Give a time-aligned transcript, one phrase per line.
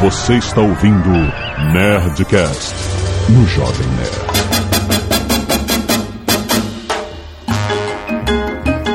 [0.00, 1.10] Você está ouvindo
[1.72, 2.72] Nerdcast
[3.30, 4.38] no Jovem Nerd.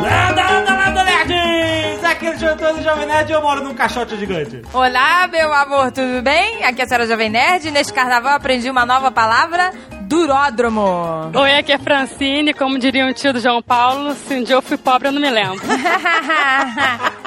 [0.01, 2.03] Landa, landa, landa, nerds!
[2.05, 4.61] Aqui é o João do Jovem Nerd e eu moro num caixote gigante.
[4.71, 6.63] Olá, meu amor, tudo bem?
[6.63, 7.69] Aqui é a senhora Jovem Nerd.
[7.69, 9.73] Neste carnaval aprendi uma nova palavra:
[10.03, 11.31] duródromo.
[11.35, 14.61] Oi, aqui é Francine, como diria um tio do João Paulo, se um dia eu
[14.61, 15.61] fui pobre eu não me lembro.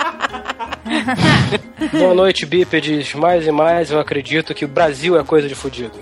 [1.92, 3.14] Boa noite, bípedes.
[3.14, 5.92] Mais e mais eu acredito que o Brasil é coisa de fudido.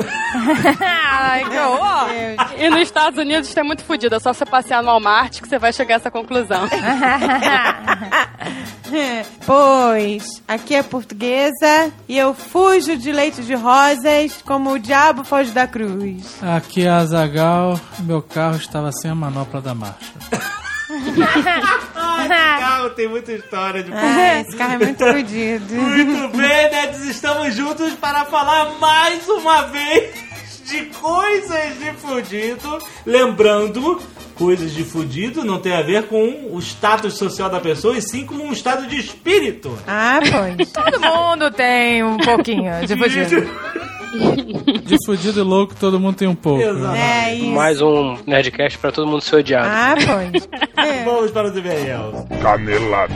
[0.81, 2.09] Ai, que horror!
[2.59, 5.59] E nos Estados Unidos tem muito fudido, é só você passear no Walmart que você
[5.59, 6.69] vai chegar a essa conclusão.
[9.45, 15.51] Pois, aqui é portuguesa e eu fujo de leite de rosas como o diabo foge
[15.51, 16.39] da cruz.
[16.41, 20.13] Aqui é a Zagal, meu carro estava sem a manopla da marcha.
[20.91, 25.75] Ai, esse carro tem muita história de Ah, esse carro é muito fodido.
[25.75, 30.15] Muito bem, nerds, estamos juntos para falar mais uma vez
[30.67, 32.79] de coisas de fudido.
[33.07, 34.01] Lembrando,
[34.35, 38.25] coisas de fudido não tem a ver com o status social da pessoa, e sim
[38.27, 39.77] com um estado de espírito.
[39.87, 40.71] Ah, pois.
[40.71, 43.49] Todo mundo tem um pouquinho de fugido.
[44.85, 46.63] De fudido e louco, todo mundo tem um pouco.
[46.63, 46.97] Exato.
[46.97, 47.51] É isso.
[47.51, 49.69] Mais um Nerdcast pra todo mundo ser odiado.
[49.71, 50.49] Ah, pois.
[50.77, 51.03] É.
[51.03, 52.15] Vamos para os e-mails.
[52.43, 53.15] Canelada.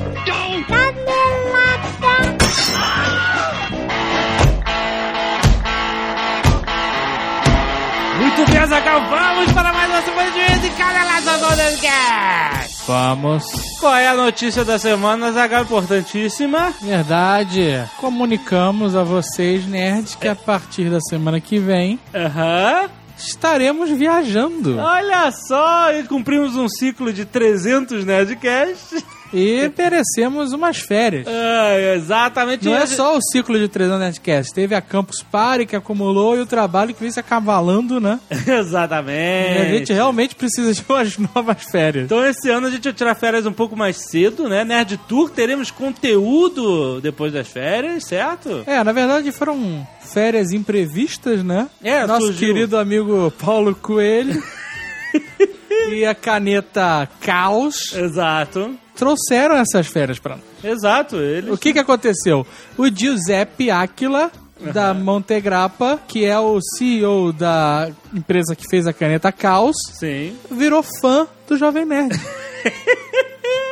[8.18, 12.77] Muito bem, Zagal, vamos para mais uma semana de cada lado do Nerdcast.
[12.88, 13.44] Vamos.
[13.80, 15.64] Qual é a notícia da semana, Zagal?
[15.64, 16.72] Importantíssima.
[16.80, 17.84] Verdade.
[17.98, 22.88] Comunicamos a vocês, nerds, que a partir da semana que vem Aham.
[23.18, 24.78] estaremos viajando.
[24.78, 29.04] Olha só, e cumprimos um ciclo de 300 Nerdcasts.
[29.32, 31.26] E merecemos umas férias.
[31.28, 32.64] Ah, exatamente.
[32.64, 34.52] Não é só o ciclo de 300 Nerdcasts.
[34.52, 38.18] Teve a Campus Party que acumulou e o trabalho que vem se acavalando, né?
[38.48, 39.58] E Exatamente.
[39.60, 42.04] a gente realmente precisa de umas novas férias.
[42.06, 44.64] Então esse ano a gente vai tirar férias um pouco mais cedo, né?
[44.64, 48.62] Nerd Tour, teremos conteúdo depois das férias, certo?
[48.66, 51.68] É, na verdade foram férias imprevistas, né?
[51.82, 52.54] É, Nosso surgiu.
[52.54, 54.42] querido amigo Paulo Coelho
[55.92, 58.76] e a caneta Caos Exato.
[58.96, 60.44] trouxeram essas férias pra nós.
[60.64, 61.52] Exato, eles...
[61.52, 62.46] O que que aconteceu?
[62.76, 64.30] O Giuseppe Aquila
[64.72, 70.36] da Montegrappa, que é o CEO da empresa que fez a caneta Caos, Sim.
[70.50, 72.18] virou fã do Jovem Nerd.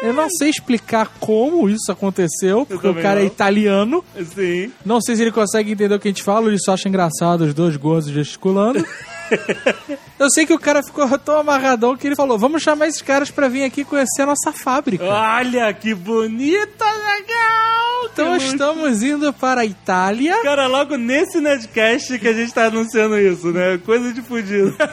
[0.07, 3.27] Eu não sei explicar como isso aconteceu, porque o cara é não.
[3.27, 4.05] italiano.
[4.35, 4.73] Sim.
[4.85, 7.43] Não sei se ele consegue entender o que a gente fala, ele só acha engraçado
[7.43, 8.85] os dois gordos gesticulando.
[10.19, 13.31] Eu sei que o cara ficou tão amarradão que ele falou: vamos chamar esses caras
[13.31, 15.05] pra vir aqui conhecer a nossa fábrica.
[15.05, 18.07] Olha que bonita, legal!
[18.13, 20.41] Então Temos- estamos indo para a Itália.
[20.43, 23.79] Cara, logo nesse Nerdcast que a gente tá anunciando isso, né?
[23.85, 24.75] Coisa de fudido.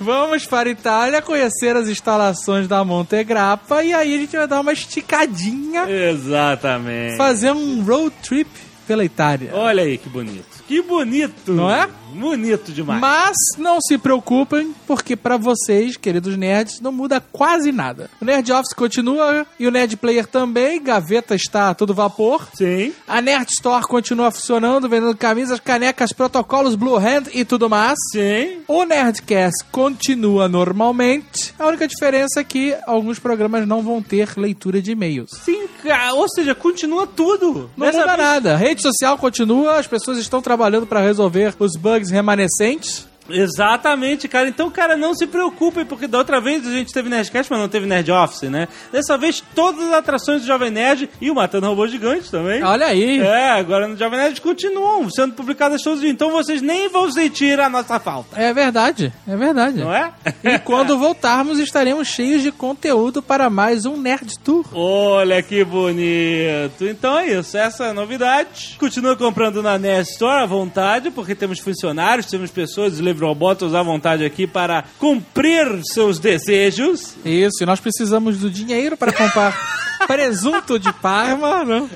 [0.00, 4.60] Vamos para a Itália conhecer as instalações da Montegrappa e aí a gente vai dar
[4.60, 7.16] uma esticadinha, Exatamente.
[7.16, 8.48] fazer um road trip
[8.86, 9.50] pela Itália.
[9.52, 10.57] Olha aí que bonito.
[10.68, 11.52] Que bonito.
[11.52, 11.88] Não é?
[12.12, 13.00] Bonito demais.
[13.00, 18.10] Mas não se preocupem, porque pra vocês, queridos nerds, não muda quase nada.
[18.20, 20.82] O Nerd Office continua e o Nerd Player também.
[20.82, 22.48] Gaveta está a todo vapor.
[22.54, 22.92] Sim.
[23.06, 27.96] A Nerd Store continua funcionando, vendendo camisas, canecas, protocolos, Blue Hand e tudo mais.
[28.12, 28.60] Sim.
[28.68, 31.54] O Nerdcast continua normalmente.
[31.58, 35.30] A única diferença é que alguns programas não vão ter leitura de e-mails.
[35.44, 36.12] Sim, cara.
[36.14, 37.70] Ou seja, continua tudo.
[37.76, 38.54] Não Dessa muda vez- nada.
[38.54, 43.07] A rede social continua, as pessoas estão trabalhando para resolver os bugs remanescentes.
[43.28, 44.48] Exatamente, cara.
[44.48, 47.68] Então, cara, não se preocupem, porque da outra vez a gente teve Nerdcast, mas não
[47.68, 48.68] teve Nerd Office, né?
[48.92, 52.62] Dessa vez, todas as atrações do Jovem Nerd e o Matando Robô Gigante também.
[52.62, 53.20] Olha aí.
[53.20, 57.10] É, agora no Jovem Nerd continuam sendo publicadas todos os dias, então vocês nem vão
[57.10, 59.78] sentir a nossa falta, É verdade, é verdade.
[59.78, 60.12] não é?
[60.44, 64.64] E quando voltarmos, estaremos cheios de conteúdo para mais um Nerd Tour.
[64.72, 66.84] Olha que bonito.
[66.86, 68.76] Então é isso, essa é a novidade.
[68.78, 73.82] Continua comprando na Nerd Store à vontade, porque temos funcionários, temos pessoas, livre robots à
[73.82, 77.16] vontade aqui para cumprir seus desejos.
[77.24, 79.54] Isso, e nós precisamos do dinheiro para comprar
[80.06, 81.88] presunto de Parma, né?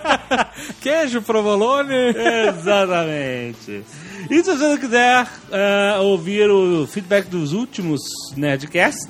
[0.80, 1.94] queijo provolone.
[2.48, 3.84] Exatamente.
[4.30, 8.00] E se você não quiser ah, ouvir o feedback dos últimos
[8.36, 9.08] Nerdcasts,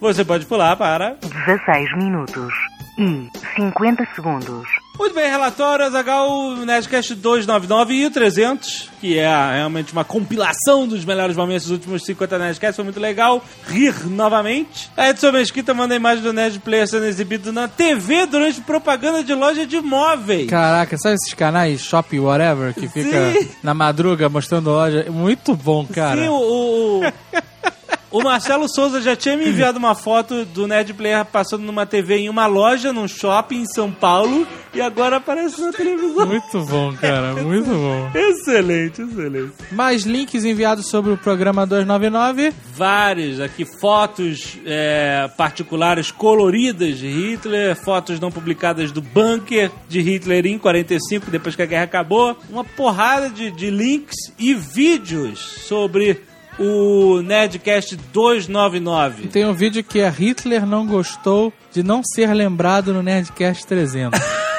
[0.00, 1.16] você pode pular para
[1.46, 2.52] 16 minutos
[2.98, 4.68] e 50 segundos.
[4.96, 11.04] Muito bem, relatório Azagal, Nerdcast 299 e o 300, que é realmente uma compilação dos
[11.04, 13.42] melhores momentos dos últimos 50 Nerdcasts, foi muito legal.
[13.66, 14.88] Rir novamente.
[14.96, 19.24] A Edson Mesquita manda a imagem do Nerd Player sendo exibido na TV durante propaganda
[19.24, 20.48] de loja de móveis.
[20.48, 23.48] Caraca, sabe esses canais Shop Whatever que fica Sim.
[23.64, 25.06] na madruga mostrando loja?
[25.10, 26.22] Muito bom, cara.
[26.22, 27.00] Sim, o, o,
[28.14, 32.18] o Marcelo Souza já tinha me enviado uma foto do Nerd Player passando numa TV
[32.18, 36.24] em uma loja, num shopping em São Paulo, e agora aparece na televisão.
[36.24, 37.34] Muito bom, cara.
[37.42, 38.10] Muito bom.
[38.14, 39.52] Excelente, excelente.
[39.72, 42.52] Mais links enviados sobre o programa 299.
[42.72, 50.46] Vários aqui, fotos é, particulares coloridas de Hitler, fotos não publicadas do bunker de Hitler
[50.46, 52.38] em 45, depois que a guerra acabou.
[52.48, 56.22] Uma porrada de, de links e vídeos sobre
[56.58, 59.28] o Nerdcast 299.
[59.28, 64.20] Tem um vídeo que é Hitler não gostou de não ser lembrado no Nerdcast 300.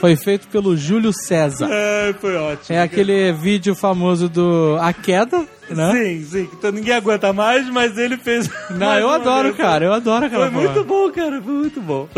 [0.00, 1.68] Foi feito pelo Júlio César.
[1.70, 2.76] É, foi ótimo.
[2.76, 5.92] É aquele vídeo famoso do A Queda, né?
[5.92, 8.48] Sim, sim, então ninguém aguenta mais, mas ele fez.
[8.70, 9.56] Não, eu adoro, vez.
[9.56, 9.84] cara.
[9.84, 12.08] Eu adoro aquela Foi muito bom, cara, foi muito bom.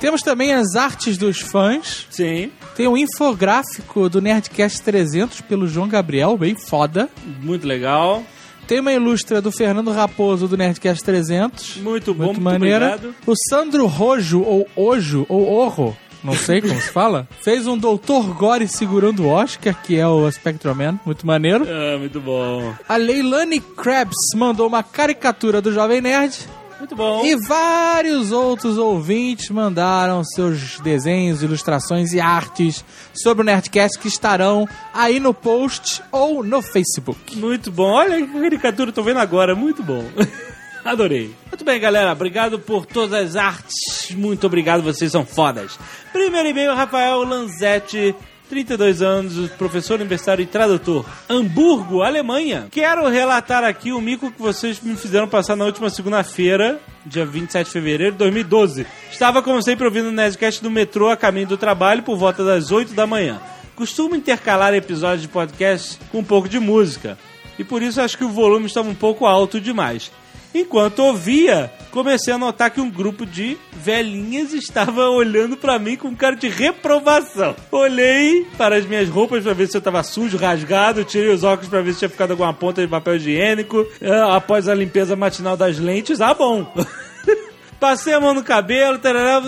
[0.00, 2.06] Temos também as artes dos fãs.
[2.10, 7.08] Sim, Tem um infográfico do Nerdcast 300 pelo João Gabriel, bem foda.
[7.40, 8.22] muito legal.
[8.66, 11.76] Tem uma ilustra do Fernando Raposo do Nerdcast 300.
[11.78, 12.94] Muito bom, Muito muito maneira.
[12.94, 13.14] obrigado.
[13.26, 18.32] O Sandro Rojo, ou Ojo, ou Orro, não sei como se fala, fez um Doutor
[18.34, 21.66] Gore segurando o Oscar, que é o Spectroman, muito maneiro.
[21.68, 22.72] Ah, muito bom.
[22.88, 26.38] A Leilani Krabs mandou uma caricatura do Jovem Nerd.
[26.82, 27.24] Muito bom.
[27.24, 32.84] E vários outros ouvintes mandaram seus desenhos, ilustrações e artes
[33.14, 37.38] sobre o Nerdcast que estarão aí no post ou no Facebook.
[37.38, 37.88] Muito bom.
[37.88, 39.54] Olha que caricatura, tô vendo agora.
[39.54, 40.04] Muito bom.
[40.84, 41.32] Adorei.
[41.48, 42.10] Muito bem, galera.
[42.10, 44.10] Obrigado por todas as artes.
[44.10, 45.78] Muito obrigado, vocês são fodas.
[46.12, 48.12] Primeiro e-mail, Rafael Lanzetti.
[48.52, 51.06] 32 anos, professor universitário e tradutor.
[51.26, 52.66] Hamburgo, Alemanha.
[52.70, 57.64] Quero relatar aqui o mico que vocês me fizeram passar na última segunda-feira, dia 27
[57.64, 58.86] de fevereiro de 2012.
[59.10, 62.70] Estava, como sempre, ouvindo o Nerdcast do metrô a caminho do trabalho por volta das
[62.70, 63.40] 8 da manhã.
[63.74, 67.16] Costumo intercalar episódios de podcast com um pouco de música.
[67.58, 70.12] E por isso acho que o volume estava um pouco alto demais.
[70.54, 76.14] Enquanto ouvia, comecei a notar que um grupo de velhinhas estava olhando pra mim com
[76.14, 77.56] cara de reprovação.
[77.70, 81.68] Olhei para as minhas roupas pra ver se eu tava sujo, rasgado, tirei os óculos
[81.70, 83.86] pra ver se tinha ficado alguma ponta de papel higiênico.
[84.02, 86.70] Ah, Após a limpeza matinal das lentes, ah, bom.
[87.80, 89.42] Passei a mão no cabelo, tarará,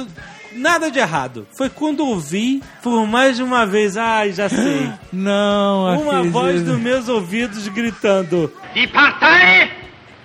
[0.53, 1.47] nada de errado.
[1.57, 4.91] Foi quando ouvi, por mais de uma vez, ai, já sei.
[5.13, 6.33] Não, Uma acredito.
[6.33, 9.71] voz dos meus ouvidos gritando: Die Partei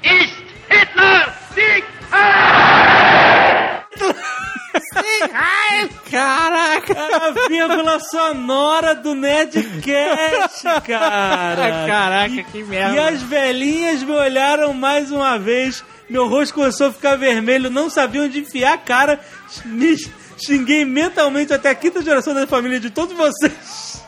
[0.03, 1.33] ist Hitler!
[1.54, 1.83] Sieg!
[6.10, 6.69] Caraca!
[7.19, 11.86] a vírgula sonora do Nerdcast, cara.
[11.88, 12.95] Caraca, que merda.
[12.95, 15.83] E as velhinhas me olharam mais uma vez.
[16.10, 19.19] Meu rosto começou a ficar vermelho, não sabia onde enfiar a cara.
[19.65, 19.95] Me
[20.38, 23.99] xinguei mentalmente até a quinta geração da família de todos vocês.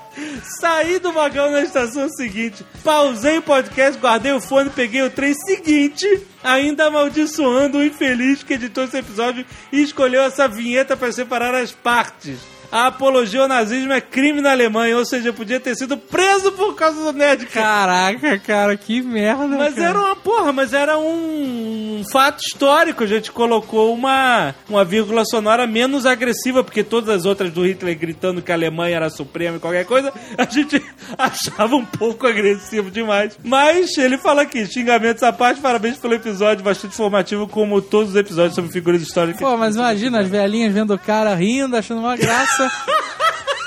[0.59, 5.33] Saí do vagão na estação seguinte, pausei o podcast, guardei o fone, peguei o trem
[5.33, 6.05] seguinte,
[6.43, 11.71] ainda amaldiçoando o infeliz que editou esse episódio e escolheu essa vinheta para separar as
[11.71, 12.39] partes.
[12.71, 16.73] A apologia ao nazismo é crime na Alemanha, ou seja, podia ter sido preso por
[16.73, 17.53] causa do Nerdcast.
[17.53, 19.45] Caraca, cara, que merda.
[19.45, 19.89] Mas cara.
[19.89, 23.03] era uma porra, mas era um fato histórico.
[23.03, 27.97] A gente colocou uma, uma vírgula sonora menos agressiva, porque todas as outras do Hitler
[27.97, 30.81] gritando que a Alemanha era suprema e qualquer coisa, a gente
[31.17, 33.37] achava um pouco agressivo demais.
[33.43, 38.15] Mas ele fala aqui, xingamentos à parte, parabéns pelo episódio, bastante informativo, como todos os
[38.15, 39.41] episódios sobre figuras históricas.
[39.41, 42.60] Pô, mas imagina as velhinhas vendo o cara rindo, achando uma graça.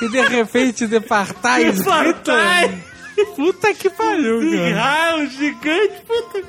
[0.03, 2.95] E de repente departais Departais!
[3.37, 4.83] Puta que pariu, cara.
[4.83, 6.43] Ah, um gigante, puta.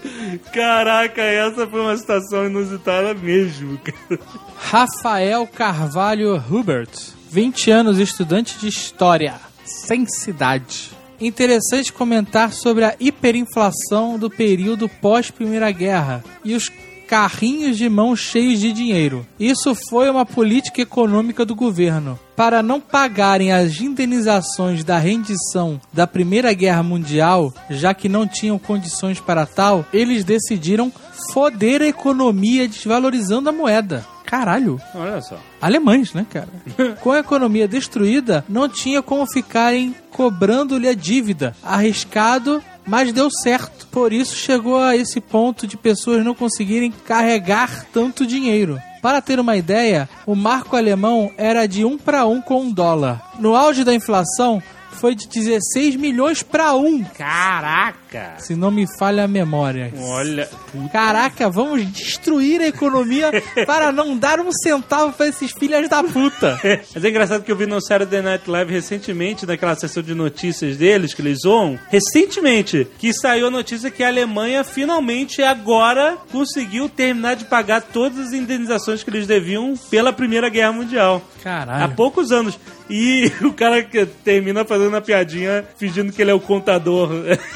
[0.52, 4.20] Caraca, essa foi uma situação inusitada mesmo, cara.
[4.58, 6.90] Rafael Carvalho Hubert,
[7.30, 10.92] 20 anos, estudante de História, sem cidade.
[11.22, 16.70] Interessante comentar sobre a hiperinflação do período pós-Primeira Guerra e os
[17.08, 19.26] carrinhos de mão cheios de dinheiro.
[19.40, 22.20] Isso foi uma política econômica do governo.
[22.36, 28.60] Para não pagarem as indenizações da rendição da Primeira Guerra Mundial, já que não tinham
[28.60, 30.92] condições para tal, eles decidiram
[31.32, 34.06] foder a economia desvalorizando a moeda.
[34.26, 34.82] Caralho.
[34.94, 35.38] Olha só.
[35.62, 36.50] Alemães, né, cara?
[37.02, 41.56] Com a economia destruída, não tinha como ficarem cobrando-lhe a dívida.
[41.64, 43.85] Arriscado, mas deu certo.
[43.96, 48.78] Por isso chegou a esse ponto de pessoas não conseguirem carregar tanto dinheiro.
[49.02, 53.22] Para ter uma ideia, o marco alemão era de 1 para 1 com um dólar.
[53.40, 54.62] No auge da inflação,
[54.96, 58.36] foi de 16 milhões para 1, Caraca!
[58.40, 59.94] se não me falha a memória.
[60.00, 60.50] Olha,
[60.92, 63.30] Caraca, vamos destruir a economia
[63.68, 66.58] para não dar um centavo para esses filhos da puta.
[66.94, 70.78] Mas é engraçado que eu vi no Saturday Night Live recentemente, naquela sessão de notícias
[70.78, 76.88] deles, que eles zoam, recentemente, que saiu a notícia que a Alemanha finalmente agora conseguiu
[76.90, 81.22] terminar de pagar todas as indenizações que eles deviam pela Primeira Guerra Mundial.
[81.40, 81.96] Há Caralho.
[81.96, 82.58] poucos anos.
[82.90, 87.10] E o cara que termina fazendo a piadinha, fingindo que ele é o contador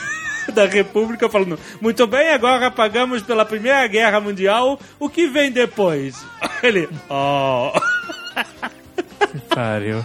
[0.53, 6.25] da República, falando: Muito bem, agora pagamos pela Primeira Guerra Mundial, o que vem depois?
[6.63, 7.71] Ele, oh.
[9.49, 10.03] Pariu.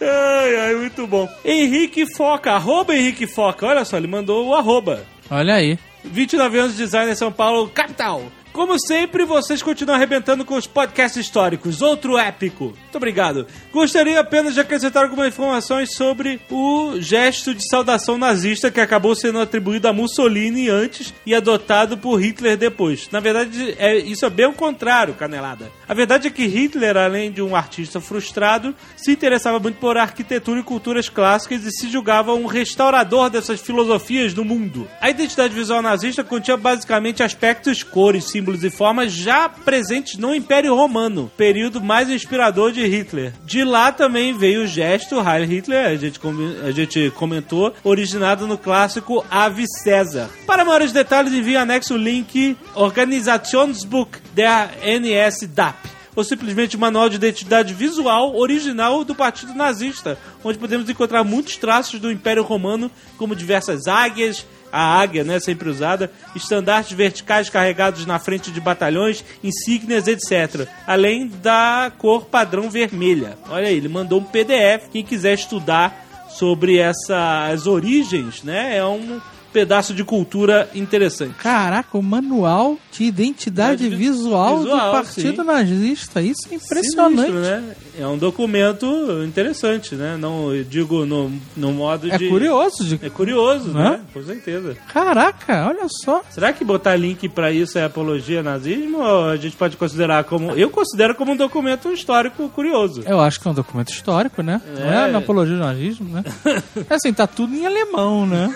[0.00, 1.28] Ai, ai, muito bom.
[1.44, 3.66] Henrique Foca, arroba Henrique Foca.
[3.66, 5.04] Olha só, ele mandou o arroba.
[5.30, 5.78] Olha aí.
[6.04, 8.22] 29 anos de design em São Paulo, capital.
[8.52, 11.80] Como sempre, vocês continuam arrebentando com os podcasts históricos.
[11.80, 12.64] Outro épico.
[12.64, 13.46] Muito obrigado.
[13.72, 19.38] Gostaria apenas de acrescentar algumas informações sobre o gesto de saudação nazista que acabou sendo
[19.40, 23.08] atribuído a Mussolini antes e adotado por Hitler depois.
[23.12, 25.70] Na verdade, é, isso é bem o contrário, canelada.
[25.88, 30.60] A verdade é que Hitler, além de um artista frustrado, se interessava muito por arquitetura
[30.60, 34.88] e culturas clássicas e se julgava um restaurador dessas filosofias no mundo.
[35.00, 40.72] A identidade visual nazista continha basicamente aspectos, cores, símbolos e formas já presentes no Império
[40.72, 43.32] Romano, período mais inspirador de Hitler.
[43.44, 46.20] De lá também veio o gesto Heil Hitler, a gente,
[46.64, 50.30] a gente comentou, originado no clássico Ave César.
[50.46, 57.72] Para maiores detalhes, envie anexo o link Organisationsbuch der NSDAP ou simplesmente Manual de Identidade
[57.72, 63.86] Visual original do Partido Nazista, onde podemos encontrar muitos traços do Império Romano, como diversas
[63.86, 70.68] águias, a águia, né, sempre usada, estandartes verticais carregados na frente de batalhões, insígnias, etc.
[70.86, 73.38] Além da cor padrão vermelha.
[73.48, 74.88] Olha aí, ele mandou um PDF.
[74.90, 79.20] Quem quiser estudar sobre essas origens, né, é um
[79.58, 81.34] pedaço de cultura interessante.
[81.34, 85.46] Caraca, o manual de identidade Identidade visual, visual, do Partido sim.
[85.48, 86.22] Nazista.
[86.22, 87.16] Isso é impressionante.
[87.32, 87.74] Sinistro, né?
[87.98, 88.86] É um documento
[89.26, 90.16] interessante, né?
[90.16, 92.28] Não digo no, no modo É de.
[92.28, 92.84] curioso.
[92.84, 93.00] De...
[93.04, 93.90] É curioso, Né?
[93.90, 94.00] né?
[94.14, 94.76] Com certeza.
[94.92, 96.22] Caraca, olha só.
[96.30, 100.22] Será que botar link pra isso é apologia ao nazismo ou a gente pode considerar
[100.24, 100.52] como.
[100.52, 103.02] Eu considero como um documento histórico curioso.
[103.04, 104.60] Eu acho que é um documento histórico, né?
[104.78, 105.10] Não é É.
[105.10, 106.22] na apologia do nazismo, né?
[106.88, 108.54] É assim, tá tudo em alemão, né?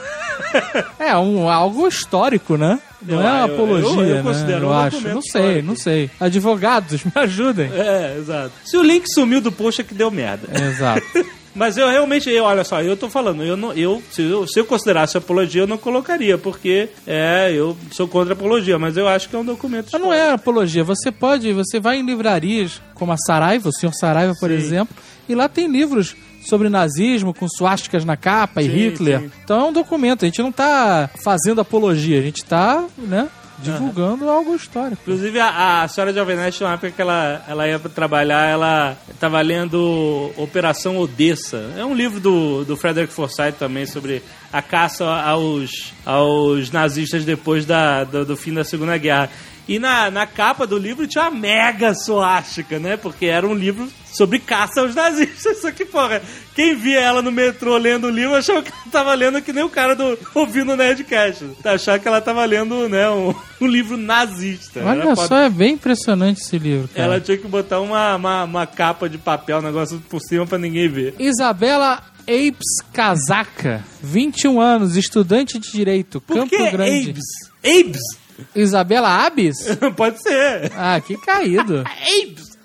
[0.98, 2.78] É um, algo histórico, né?
[3.00, 4.22] Não Eu- é uma eu- apologia, eu né?
[4.22, 4.90] considero eu um acho.
[4.96, 5.66] documento Não sei, histórico.
[5.66, 6.10] não sei.
[6.20, 7.70] Advogados, me ajudem.
[7.72, 8.52] É, exato.
[8.64, 10.48] Se o link sumiu do post é que deu merda.
[10.60, 11.02] Exato.
[11.54, 14.58] Mas eu realmente, eu, olha só, eu tô falando, eu não, eu, se eu, se
[14.58, 19.06] eu considerasse apologia, eu não colocaria, porque é, eu sou contra a apologia, mas eu
[19.06, 20.82] acho que é um documento Mas não é apologia.
[20.82, 24.54] Você pode, você vai em livrarias como a Saraiva, o senhor Saraiva, por Sim.
[24.54, 24.96] exemplo,
[25.28, 29.20] e lá tem livros sobre nazismo com suásticas na capa e Sim, Hitler.
[29.20, 29.30] sim.
[29.44, 30.24] Então é um documento.
[30.24, 33.28] A gente não tá fazendo apologia, a gente tá, né,
[33.62, 35.00] divulgando algo histórico.
[35.02, 39.40] Inclusive, a, a senhora Jovem Nerd, na época que ela, ela ia trabalhar, ela tava
[39.40, 41.70] lendo Operação Odessa.
[41.76, 44.22] É um livro do, do Frederick Forsyth também sobre
[44.52, 49.30] a caça aos, aos nazistas depois da, do, do fim da Segunda Guerra.
[49.68, 52.96] E na, na capa do livro tinha uma mega suástica, né?
[52.96, 55.60] Porque era um livro sobre caça aos nazistas.
[55.62, 56.20] Só que, porra,
[56.54, 59.64] quem via ela no metrô lendo o livro achava que ela tava lendo que nem
[59.64, 61.44] o cara do ouvindo o Nerdcast.
[61.64, 64.80] Achava que ela tava lendo, né, um, um livro nazista.
[64.84, 65.46] Olha só, foda.
[65.46, 67.04] é bem impressionante esse livro, cara.
[67.04, 70.58] Ela tinha que botar uma, uma, uma capa de papel, um negócio por cima pra
[70.58, 71.14] ninguém ver.
[71.18, 77.10] Isabela Apes Casaca, 21 anos, estudante de Direito, Por Campo que Grande.
[77.10, 77.24] Abes?
[77.64, 78.21] Abes?
[78.54, 79.56] Isabela Abis?
[79.96, 80.72] Pode ser.
[80.76, 81.84] Ah, que caído.
[81.86, 82.58] Abes.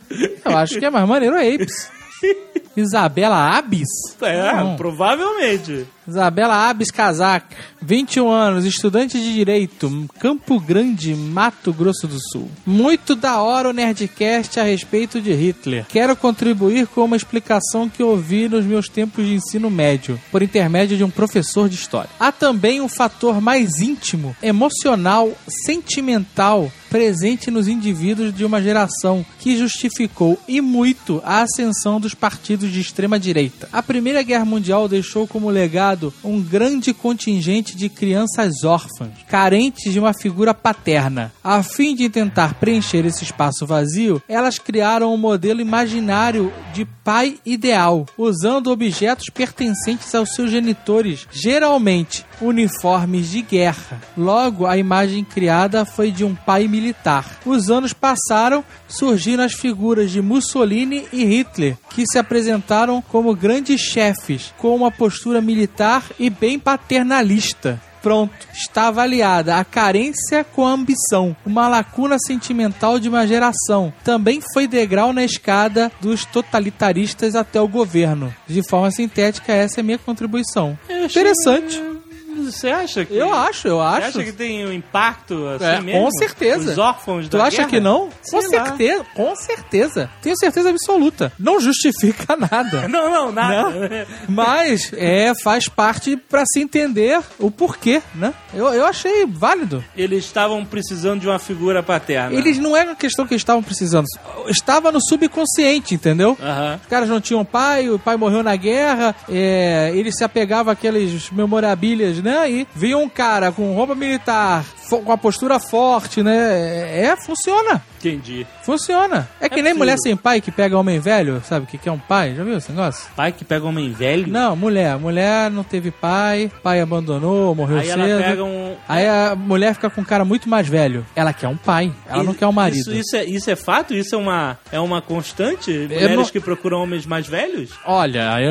[0.46, 1.90] Eu acho que é mais maneiro Apes.
[2.78, 3.88] Isabela Abis?
[4.22, 4.76] É, Não.
[4.76, 5.88] provavelmente.
[6.08, 12.50] Isabela Abis Casaca, 21 anos, estudante de Direito, Campo Grande, Mato Grosso do Sul.
[12.66, 15.86] Muito da hora o Nerdcast a respeito de Hitler.
[15.90, 20.96] Quero contribuir com uma explicação que ouvi nos meus tempos de ensino médio, por intermédio
[20.96, 22.10] de um professor de história.
[22.18, 25.34] Há também um fator mais íntimo, emocional,
[25.66, 32.72] sentimental, presente nos indivíduos de uma geração que justificou e muito a ascensão dos partidos
[32.72, 33.68] de extrema direita.
[33.72, 40.00] A Primeira Guerra Mundial deixou como legado um grande contingente de crianças órfãs, carentes de
[40.00, 41.32] uma figura paterna.
[41.44, 47.40] A fim de tentar preencher esse espaço vazio, elas criaram um modelo imaginário de pai
[47.46, 54.02] ideal, usando objetos pertencentes aos seus genitores, geralmente uniformes de guerra.
[54.18, 57.40] Logo, a imagem criada foi de um pai militar.
[57.46, 63.82] Os anos passaram, surgiram as figuras de Mussolini e Hitler, que se apresentaram como grandes
[63.82, 67.82] chefes, com uma postura militar e bem paternalista.
[68.02, 73.92] Pronto, está avaliada a carência com a ambição, uma lacuna sentimental de uma geração.
[74.04, 78.34] Também foi degrau na escada dos totalitaristas até o governo.
[78.48, 80.78] De forma sintética, essa é a minha contribuição.
[80.90, 81.97] Interessante.
[82.46, 83.16] Você acha que.
[83.16, 84.08] Eu acho, eu Você acho.
[84.20, 86.02] acha que tem um impacto assim É, mesmo?
[86.06, 86.72] com certeza.
[86.72, 87.70] Os órfãos Tu da acha guerra?
[87.70, 88.10] que não?
[88.22, 88.66] Sei com lá.
[88.66, 90.10] certeza, com certeza.
[90.22, 91.32] Tenho certeza absoluta.
[91.40, 92.88] Não justifica nada.
[92.88, 94.08] Não, não, nada.
[94.28, 98.34] Mas é, faz parte pra se entender o porquê, né?
[98.54, 99.84] Eu, eu achei válido.
[99.96, 102.36] Eles estavam precisando de uma figura paterna.
[102.38, 104.06] Eles não é uma questão que eles estavam precisando.
[104.48, 106.38] Estava no subconsciente, entendeu?
[106.42, 106.80] Aham.
[106.82, 111.30] Os caras não tinham pai, o pai morreu na guerra, é, ele se apegava àqueles
[111.32, 112.27] memorabilhas, né?
[112.48, 117.02] E vinha um cara com roupa militar, com a postura forte, né?
[117.06, 117.82] É, funciona.
[118.00, 118.46] Entendi.
[118.64, 119.28] Funciona.
[119.42, 119.78] É que nem possível.
[119.80, 121.66] mulher sem pai que pega homem velho, sabe?
[121.66, 122.36] Que que é um pai?
[122.36, 123.10] Já viu esse negócio?
[123.16, 124.28] Pai que pega homem velho?
[124.28, 124.98] Não, mulher.
[124.98, 128.02] Mulher não teve pai, pai abandonou, morreu Aí cedo.
[128.02, 128.76] ela pega um.
[128.88, 131.06] Aí a mulher fica com um cara muito mais velho.
[131.16, 132.80] Ela quer um pai, ela não quer um marido.
[132.80, 133.94] Isso, isso, é, isso é fato?
[133.94, 135.72] Isso é uma, é uma constante?
[135.72, 137.72] Eu Mulheres não- que procuram homens mais velhos?
[137.86, 138.46] Olha, aí,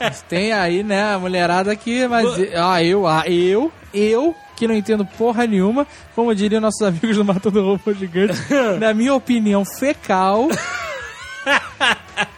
[0.00, 0.10] ó.
[0.28, 5.06] Tem aí, né, a mulherada aqui, mas ah, eu, ah, eu, eu que não entendo
[5.06, 8.38] porra nenhuma, como diriam nossos amigos do Matando Robô Gigante,
[8.78, 10.48] na minha opinião fecal.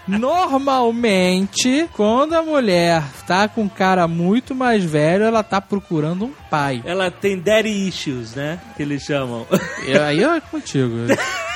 [0.06, 6.32] Normalmente, quando a mulher tá com um cara muito mais velho, ela tá procurando um
[6.48, 6.82] pai.
[6.84, 8.60] Ela tem daddy issues, né?
[8.76, 9.46] Que eles chamam.
[9.86, 10.94] E aí é contigo.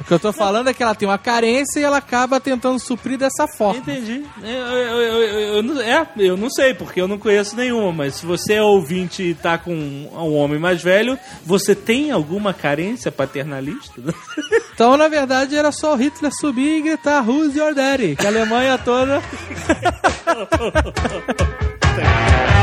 [0.00, 2.78] O que eu tô falando é que ela tem uma carência e ela acaba tentando
[2.78, 3.78] suprir dessa forma.
[3.80, 4.24] Entendi.
[4.42, 5.22] Eu, eu, eu,
[5.56, 8.62] eu- não, é, eu não sei, porque eu não conheço nenhuma, mas se você é
[8.62, 14.00] ouvinte e tá com um homem mais velho, você tem alguma carência paternalista?
[14.80, 18.16] Então, na verdade, era só o Hitler subir e gritar Who's your daddy?
[18.16, 19.20] Que a Alemanha toda.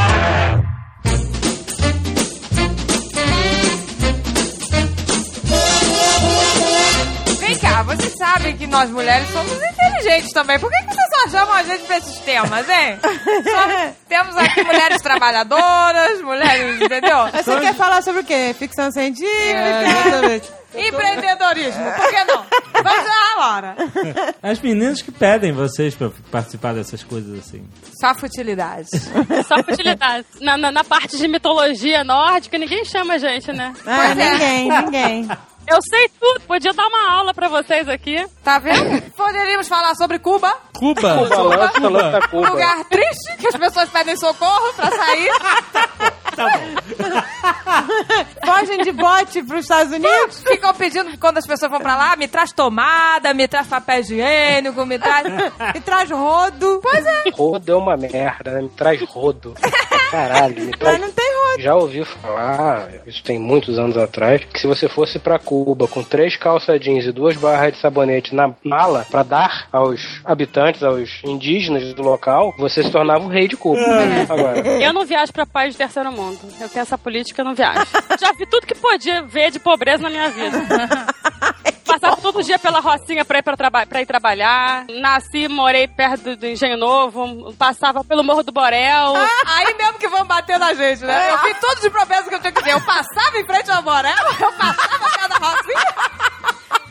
[7.78, 10.58] Cá, vocês sabem que nós mulheres somos inteligentes também.
[10.60, 12.98] Por que, que vocês só chamam a gente pra esses temas, hein?
[13.04, 17.28] Só temos aqui mulheres trabalhadoras, mulheres, entendeu?
[17.32, 18.56] Você quer falar sobre o quê?
[18.58, 19.30] Ficção científica?
[19.30, 20.50] É, exatamente.
[20.76, 22.46] Empreendedorismo, por que não?
[22.84, 23.76] Vamos lá, Laura.
[24.42, 27.64] As meninas que pedem vocês pra participar dessas coisas assim.
[28.02, 28.88] Só futilidade.
[29.48, 30.26] Só futilidade.
[30.42, 33.72] Na, na, na parte de mitologia nórdica, ninguém chama a gente, né?
[33.86, 34.32] Ah, Pois é.
[34.32, 35.30] ninguém, ninguém.
[35.68, 36.42] Eu sei tudo.
[36.42, 38.26] Podia dar uma aula pra vocês aqui.
[38.44, 39.02] Tá vendo?
[39.14, 41.18] Poderíamos falar sobre Cuba, Cuba.
[41.18, 42.50] Cuba, lança, lança Cuba.
[42.50, 45.30] lugar triste, que as pessoas pedem socorro pra sair.
[48.46, 50.44] Fogem de bote pros Estados Unidos?
[50.48, 54.00] Ficam pedindo que quando as pessoas vão pra lá, me traz tomada, me traz papel
[54.02, 55.28] higiênico, me traz...
[55.76, 56.80] E traz rodo.
[56.82, 57.24] Pois é.
[57.34, 58.62] Rodo é uma merda, né?
[58.62, 59.54] Me traz rodo.
[60.12, 61.02] Caralho, me Mas traz...
[61.02, 61.62] não tem rodo.
[61.62, 66.04] Já ouvi falar, isso tem muitos anos atrás, que se você fosse pra Cuba com
[66.04, 71.22] três calça jeans e duas barras de sabonete na mala pra dar aos habitantes, aos
[71.24, 73.80] indígenas do local, você se tornava o rei de Cuba.
[74.30, 76.40] Agora, Eu não viajo pra país de terceiro mundo.
[76.60, 77.86] Eu tenho essa política, eu não viajo.
[78.20, 80.58] Já vi tudo que podia ver de pobreza na minha vida.
[81.88, 84.86] Passava todo dia pela Rocinha pra ir, pra, traba pra ir trabalhar.
[85.00, 87.54] Nasci, morei perto do, do Engenho Novo.
[87.54, 89.14] Passava pelo Morro do Borel.
[89.48, 91.32] Aí mesmo que vão bater na gente, né?
[91.32, 92.74] Eu fiz tudo de promessa que eu tinha que dizer.
[92.74, 95.96] Eu passava em frente ao Morel, eu passava perto da Rocinha.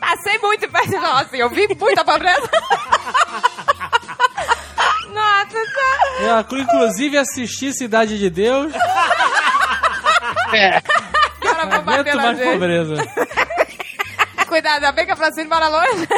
[0.01, 1.43] Passei muito em frente da Rocinha.
[1.43, 2.51] Eu vi muita pobreza.
[5.27, 6.47] Tá.
[6.51, 8.73] Eu, inclusive, assisti Cidade de Deus.
[11.41, 12.53] Cara, vão bater na mais gente.
[12.53, 12.95] pobreza.
[14.47, 16.09] Cuidado, ainda bem que a Francine mora longe.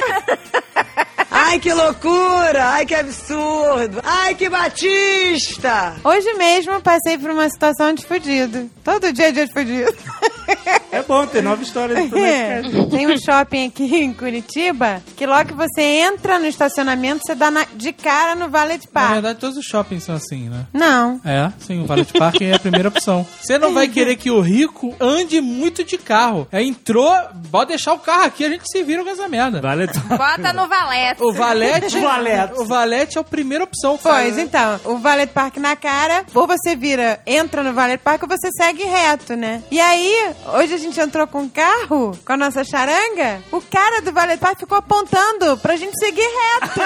[1.31, 2.69] Ai, que loucura!
[2.71, 4.01] Ai, que absurdo!
[4.05, 5.97] Ai, que batista!
[6.05, 8.71] Hoje mesmo passei por uma situação de fudido.
[8.85, 9.97] Todo dia é dia de fudido.
[10.91, 12.63] É bom ter nova história do É.
[12.91, 17.51] Tem um shopping aqui em Curitiba que logo que você entra no estacionamento, você dá
[17.51, 19.13] na- de cara no Valet Na Park.
[19.15, 20.65] verdade, todos os shoppings são assim, né?
[20.73, 21.21] Não.
[21.25, 23.27] É, sim, o Valet Parking é a primeira opção.
[23.41, 26.49] Você não vai querer que o rico ande muito de carro.
[26.51, 27.13] É, entrou,
[27.51, 29.61] pode deixar o carro aqui, a gente se vira com essa merda.
[29.61, 31.23] Vale Bota no valete.
[31.23, 32.55] O valete, Valete.
[32.61, 33.99] o valete é a primeira opção.
[33.99, 34.23] cara.
[34.23, 38.29] Pois então, o Valet Park na cara, ou você vira, entra no Valet Park ou
[38.29, 39.63] você segue reto, né?
[39.71, 44.01] E aí, hoje a gente entrou com o carro, com a nossa charanga, o cara
[44.01, 46.81] do Valet Park ficou apontando pra gente seguir reto.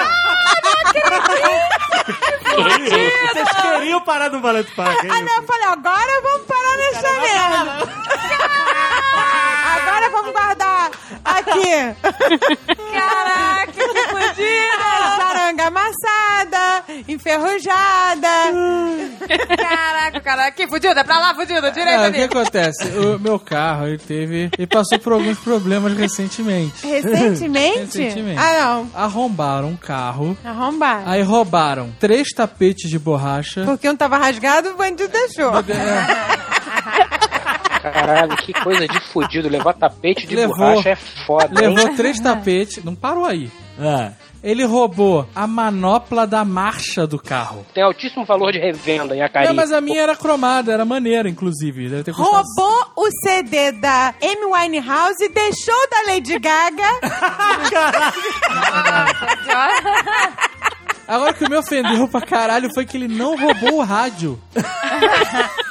[2.55, 5.03] Vocês queriam parar no Ballet Park.
[5.05, 7.93] é Ah, não, eu falei, agora vamos parar nessa merda.
[9.75, 10.91] Agora vamos guardar
[11.23, 11.95] aqui.
[12.93, 15.17] Caraca, que fodida!
[15.17, 18.27] Saranga amassada, enferrujada.
[19.57, 22.23] Caraca, caraca, que fudida, é pra lá, fudida, direito Ah, o que ali.
[22.23, 22.87] acontece?
[22.97, 24.49] O meu carro, ele teve.
[24.57, 26.85] Ele passou por alguns problemas recentemente.
[26.85, 27.79] Recentemente?
[27.79, 28.39] Recentemente.
[28.39, 28.89] Ah, não.
[28.93, 30.37] Arrombaram um carro.
[30.43, 31.03] Arrombar.
[31.05, 33.63] Aí roubaram três tapetes de borracha.
[33.65, 35.51] Porque um tava rasgado, o bandido deixou.
[37.81, 39.49] Caralho, que coisa de fudido.
[39.49, 40.55] Levar tapete de Levou.
[40.57, 41.73] borracha é foda, hein?
[41.75, 42.83] Levou três tapetes.
[42.83, 43.51] Não parou aí.
[43.79, 44.11] Ah,
[44.43, 47.65] Ele roubou a manopla da marcha do carro.
[47.73, 49.47] Tem altíssimo valor de revenda em Acari.
[49.47, 51.87] Não, mas a minha era cromada, era maneira, inclusive.
[51.87, 52.35] Deve ter custado.
[52.35, 56.99] Roubou o CD da Amy Winehouse e deixou da Lady Gaga.
[61.07, 64.39] Agora o que me ofendeu pra caralho foi que ele não roubou o rádio.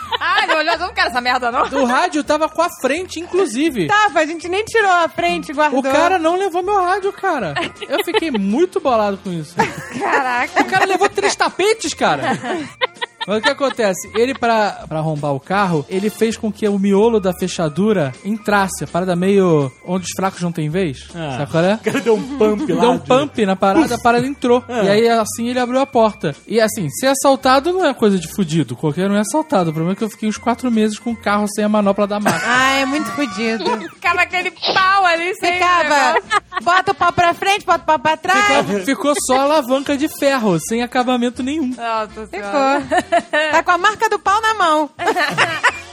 [0.62, 1.62] Olhou, eu não quero essa merda, não.
[1.82, 3.88] O rádio tava com a frente, inclusive.
[3.88, 5.80] Tava, a gente nem tirou a frente guardou.
[5.80, 7.54] O cara não levou meu rádio, cara.
[7.88, 9.54] Eu fiquei muito bolado com isso.
[9.98, 10.62] Caraca.
[10.62, 12.38] O cara levou três tapetes, cara.
[13.26, 14.10] Mas o que acontece?
[14.14, 18.84] Ele, pra, pra arrombar o carro, ele fez com que o miolo da fechadura entrasse.
[18.84, 21.08] A parada meio onde os fracos não têm vez.
[21.14, 21.38] Ah.
[21.38, 21.74] Sabe qual é?
[21.74, 22.80] o cara deu um pump lá.
[22.80, 24.64] Deu um pump na parada, a parada entrou.
[24.68, 24.84] É.
[24.84, 26.34] E aí, assim, ele abriu a porta.
[26.46, 28.76] E assim, ser assaltado não é coisa de fudido.
[28.76, 29.70] Qualquer um é assaltado.
[29.70, 32.06] O problema é que eu fiquei uns quatro meses com o carro sem a manopla
[32.06, 32.42] da marca.
[32.54, 33.64] Ah, é muito fodido.
[33.94, 36.20] Ficava aquele pau ali, sem Ficava,
[36.62, 38.66] bota o pau pra frente, bota o pau pra trás.
[38.66, 41.68] Ficou, ficou só a alavanca de ferro, sem acabamento nenhum.
[41.68, 42.26] Nossa.
[42.26, 43.11] Ficou.
[43.20, 44.90] Tá com a marca do pau na mão.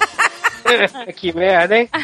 [1.16, 1.90] que merda, hein?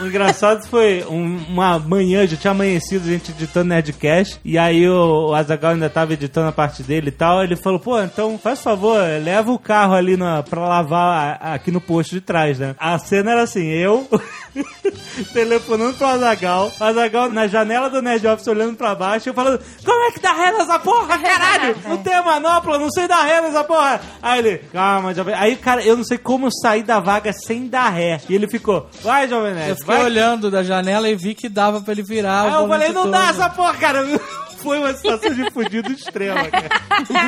[0.00, 4.88] O engraçado foi um- uma manhã, já tinha amanhecido, a gente editando Nerdcast, e aí
[4.88, 8.38] o, o Azagal ainda tava editando a parte dele e tal, ele falou, pô, então
[8.38, 12.58] faz favor, leva o carro ali na, pra lavar a- aqui no posto de trás,
[12.58, 12.74] né?
[12.78, 14.08] A cena era assim, eu
[15.32, 19.60] telefonando pro Azagal, o Azagal na janela do Nerd Office olhando pra baixo, eu falando,
[19.84, 21.76] como é que dá ré nessa porra, caralho?
[21.86, 24.00] Não tem a manopla, não sei dar ré nessa porra.
[24.22, 25.34] Aí ele, calma, jovem.
[25.34, 28.20] Aí, cara, eu não sei como eu saí da vaga sem dar ré.
[28.28, 30.04] E ele ficou, vai, Jovem Nerd, Eu fiquei vai.
[30.04, 32.42] olhando da janela e vi que dava pra ele virar.
[32.42, 33.12] Aí eu falei, não todo.
[33.12, 34.04] dá essa porra, cara.
[34.62, 36.68] Foi uma situação de fudido extrema, cara.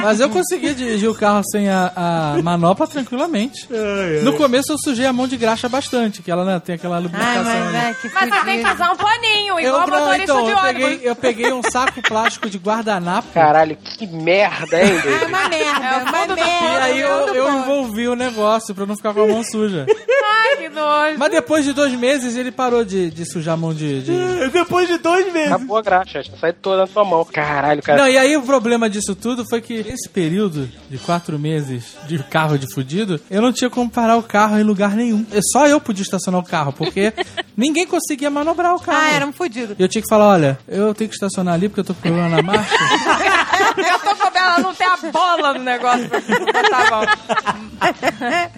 [0.03, 1.92] Mas eu consegui dirigir o carro sem a,
[2.37, 3.68] a manopla tranquilamente.
[3.70, 4.23] Ai, ai.
[4.23, 7.03] No começo eu sujei a mão de graxa bastante, que ela né, tem aquela Ai,
[7.03, 7.44] lubrificação.
[7.44, 7.77] mas ali.
[7.77, 10.51] é que Mas você tem que fazer um paninho, Eu, igual não, motorista então, de
[10.51, 10.83] eu ônibus.
[10.88, 13.29] peguei, eu peguei um saco plástico de guardanapo.
[13.35, 15.25] Caralho, que merda, hein, É David?
[15.27, 16.40] uma merda, É uma merda.
[16.40, 17.59] E aí eu, Tudo eu bom.
[17.61, 19.87] envolvi o negócio pra não ficar com a mão suja.
[19.88, 21.18] Ai, que nojo.
[21.18, 24.03] Mas depois de dois meses ele parou de, de sujar a mão de.
[24.03, 25.53] de- Depois de dois meses.
[25.53, 27.23] Acabou a graxa, já saiu toda na sua mão.
[27.32, 28.02] Caralho, cara.
[28.02, 32.18] Não, e aí o problema disso tudo foi que esse período de quatro meses de
[32.18, 35.24] carro de fudido, eu não tinha como parar o carro em lugar nenhum.
[35.32, 37.12] É Só eu podia estacionar o carro, porque
[37.56, 38.98] ninguém conseguia manobrar o carro.
[39.02, 39.76] Ah, era um fudido.
[39.78, 42.00] E eu tinha que falar, olha, eu tenho que estacionar ali porque eu tô com
[42.00, 42.74] problema na marcha.
[43.76, 47.04] Eu tô com ela não tem a bola no negócio pra botar a mão.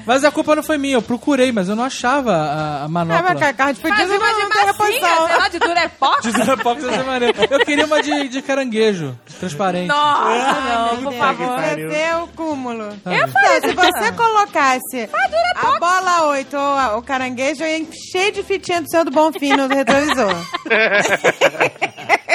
[0.07, 2.89] mas a culpa não foi minha, eu procurei, mas eu não achava a, a Ah,
[2.89, 3.35] manopla.
[3.35, 5.27] mas carro de Mas fudido uma não, de não tem massinha, reposição.
[5.27, 6.23] sei lá, de Durepox?
[6.23, 7.39] De Durapox ia ser maneiro.
[7.51, 9.89] Eu queria uma de, de caranguejo, transparente.
[9.89, 11.61] Nossa, não, por Deus, favor.
[11.95, 12.89] é o cúmulo.
[13.05, 13.17] sabe?
[13.17, 15.09] Não, se você colocasse
[15.57, 19.11] a bola 8 ou a- o caranguejo, eu ia encher de fitinha do seu do
[19.11, 20.35] Bonfim no retrovisor.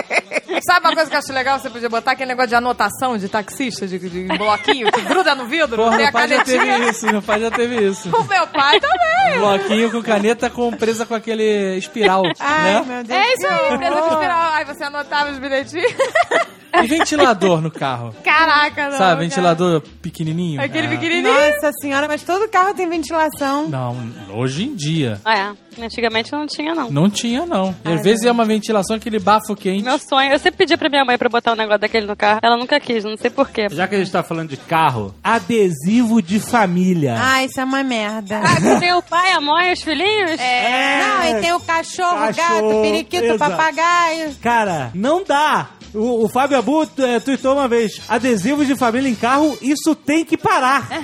[0.65, 1.59] Sabe uma coisa que eu acho legal?
[1.59, 5.45] Você podia botar aquele negócio de anotação de taxista, de, de bloquinho, que gruda no
[5.45, 8.09] vidro, Porra, tem a meu pai já teve isso, meu pai já teve isso.
[8.15, 9.39] O meu pai também.
[9.39, 12.83] Bloquinho com caneta com presa com aquele espiral, Ai, né?
[12.87, 13.19] meu Deus.
[13.19, 14.13] É isso aí, presa de horror.
[14.13, 14.53] espiral.
[14.53, 15.91] Aí você anotava os bilhetinhos.
[16.73, 18.15] E ventilador no carro.
[18.23, 18.91] Caraca, não.
[18.97, 19.15] Sabe, cara.
[19.17, 20.61] ventilador pequenininho.
[20.61, 20.89] Aquele Ah.
[20.91, 21.33] pequenininho.
[21.33, 23.67] Nossa senhora, mas todo carro tem ventilação.
[23.67, 23.97] Não,
[24.33, 25.19] hoje em dia.
[25.25, 26.89] É, antigamente não tinha, não.
[26.89, 27.75] Não tinha, não.
[27.83, 29.83] E às vezes é uma ventilação, aquele bafo quente.
[29.83, 32.39] Meu sonho, eu sempre pedi pra minha mãe pra botar um negócio daquele no carro.
[32.43, 33.67] Ela nunca quis, não sei porquê.
[33.71, 37.15] Já que a gente tá falando de carro, adesivo de família.
[37.19, 38.39] Ah, isso é uma merda.
[38.43, 40.39] Ah, tem o pai, a mãe, os filhinhos?
[40.39, 41.01] É.
[41.03, 43.51] Não, e tem o cachorro, o Cachorro, gato, o periquito, o exato.
[43.51, 44.35] papagaio.
[44.41, 45.69] Cara, não dá.
[45.93, 50.23] O, o Fábio Abu é, tweetou uma vez: adesivos de família em carro, isso tem
[50.25, 50.87] que parar.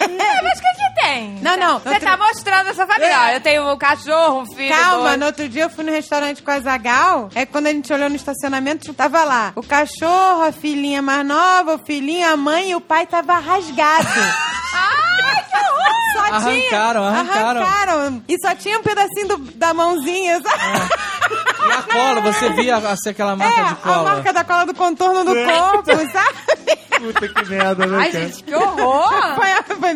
[0.00, 0.66] É, mas que
[1.12, 1.38] tem?
[1.42, 1.78] Não, não.
[1.78, 3.18] Você outro- tá mostrando essa família.
[3.20, 4.74] Ó, eu tenho um cachorro, um filho.
[4.74, 5.18] Calma, dois.
[5.20, 7.28] no outro dia eu fui no restaurante com a Zagal.
[7.34, 11.74] É quando a gente olhou no estacionamento, tava lá o cachorro, a filhinha mais nova,
[11.74, 14.06] o filhinho, a mãe e o pai tava rasgado.
[14.72, 15.90] Ai, que horror!
[16.12, 16.80] Só Arrancaram, tinha,
[17.20, 17.62] arrancaram.
[17.62, 18.22] arrancaram.
[18.28, 20.88] E só tinha um pedacinho do- da mãozinha, sabe?
[21.30, 24.02] E a cola, você via assim, aquela marca É, de a cola.
[24.14, 26.80] marca da cola do contorno do corpo, sabe?
[27.00, 28.24] Puta que merda, né, Ai, cara?
[28.26, 29.10] gente, que horror!
[29.34, 29.94] Foi, foi,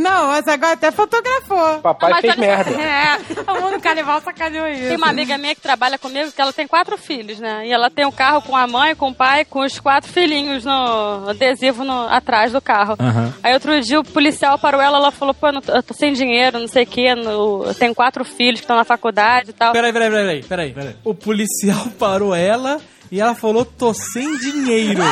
[0.00, 1.78] não, mas agora até fotografou.
[1.80, 2.70] Papai Mas fez olha- merda.
[2.70, 3.18] É,
[3.52, 4.88] o mundo canibal sacaneou isso.
[4.88, 7.66] Tem uma amiga minha que trabalha comigo que ela tem quatro filhos, né?
[7.66, 10.64] E ela tem um carro com a mãe, com o pai, com os quatro filhinhos
[10.64, 12.96] no adesivo no, atrás do carro.
[12.98, 13.32] Aham.
[13.44, 15.94] Aí outro dia o policial parou ela, ela falou, pô, eu não tô- eu tô
[15.94, 19.50] sem dinheiro, não sei o quê, no- eu tenho quatro filhos que estão na faculdade
[19.50, 19.72] e tal.
[19.72, 20.96] Peraí, peraí, peraí, peraí, peraí.
[21.04, 22.80] O policial parou ela
[23.10, 25.02] e ela falou, tô sem dinheiro.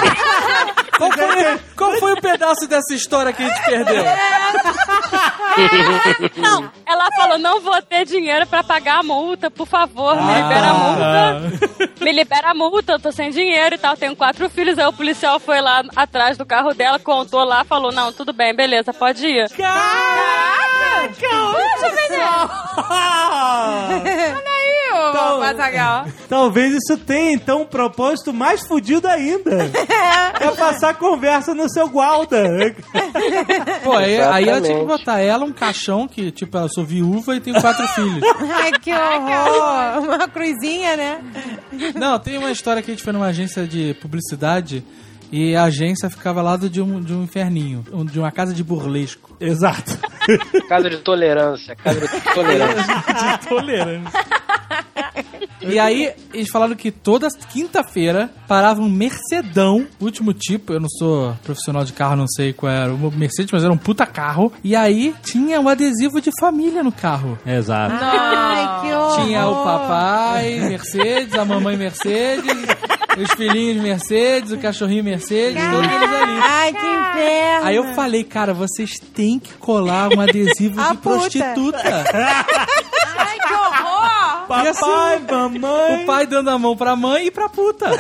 [0.99, 4.03] Qual foi, qual foi o pedaço dessa história que a gente perdeu?
[6.37, 10.41] Não, ela falou, não vou ter dinheiro pra pagar a multa, por favor, me Ah,
[10.41, 11.41] libera a multa.
[12.01, 14.77] Me libera a multa, eu tô sem dinheiro e tal, tenho quatro filhos.
[14.77, 18.53] Aí o policial foi lá atrás do carro dela, contou lá, falou, não, tudo bem,
[18.53, 19.47] beleza, pode ir.
[19.57, 19.69] Olha
[24.37, 24.45] aí,
[24.93, 26.07] ô Então- Mazagal.
[26.29, 29.51] Talvez isso tenha, então, um propósito mais fudido ainda.
[30.41, 32.45] É passar conversa no seu gualda.
[33.83, 37.35] Pô, aí, aí ela tinha que botar ela um caixão que, tipo, eu sou viúva
[37.35, 38.23] e tenho quatro filhos.
[38.55, 40.05] Ai, que horror.
[40.05, 41.19] Uma cruzinha, né?
[41.97, 44.85] Não, tem uma história que a gente foi numa agência de publicidade
[45.33, 48.63] e a agência ficava lá do- de um, de um inferninho, de uma casa de
[48.65, 49.37] burlesco.
[49.41, 49.99] Exato.
[50.69, 51.75] Casa de tolerância.
[51.77, 52.85] Casa de tolerância.
[53.49, 54.21] Tolerância.
[55.61, 61.35] E aí, eles falaram que toda quinta-feira parava um Mercedão, último tipo, eu não sou
[61.43, 64.53] profissional de carro, não sei qual era o Mercedes, mas era um puta carro.
[64.63, 67.39] E aí tinha um adesivo de família no carro.
[67.45, 67.95] Exato.
[67.99, 69.25] Ai, que horror.
[69.25, 72.53] Tinha o papai Mercedes, a mamãe Mercedes,
[73.23, 76.39] os filhinhos Mercedes, o cachorrinho Mercedes, todos eles ali.
[76.43, 77.67] Ai, que inferno.
[77.67, 80.97] Aí eu falei, cara, vocês têm que colar um adesivo de puta.
[80.97, 81.79] prostituta.
[83.19, 84.08] Ai, que horror!
[84.51, 86.03] E assim, Papai, mamãe.
[86.03, 87.87] O pai dando a mão pra mãe e pra puta.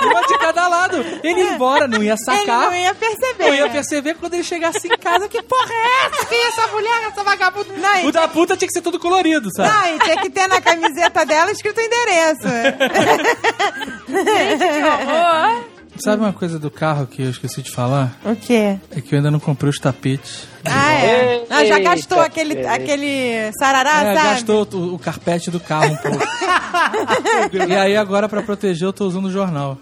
[0.00, 0.96] Uma de cada lado.
[1.24, 2.66] Ele ia embora, não ia Ele sacar.
[2.66, 3.46] não ia perceber.
[3.48, 5.28] Não ia perceber quando ele chegasse em casa.
[5.28, 6.26] Que porra é essa?
[6.26, 7.72] Quem é essa mulher, essa vagabunda?
[7.76, 9.68] Não, O e, da puta tinha que ser todo colorido, sabe?
[9.68, 12.48] não, e tem que ter na camiseta dela escrito o endereço.
[16.00, 18.16] Sabe uma coisa do carro que eu esqueci de falar?
[18.24, 18.78] o quê?
[18.94, 20.46] É que eu ainda não comprei os tapetes.
[20.64, 21.44] Ah, é.
[21.48, 22.68] Não, já Eita, gastou aquele, Felipe.
[22.68, 24.28] aquele sarará, é, sabe?
[24.30, 26.18] gastou o, o carpete do carro um pouco.
[27.68, 29.78] e aí agora, pra proteger, eu tô usando o jornal.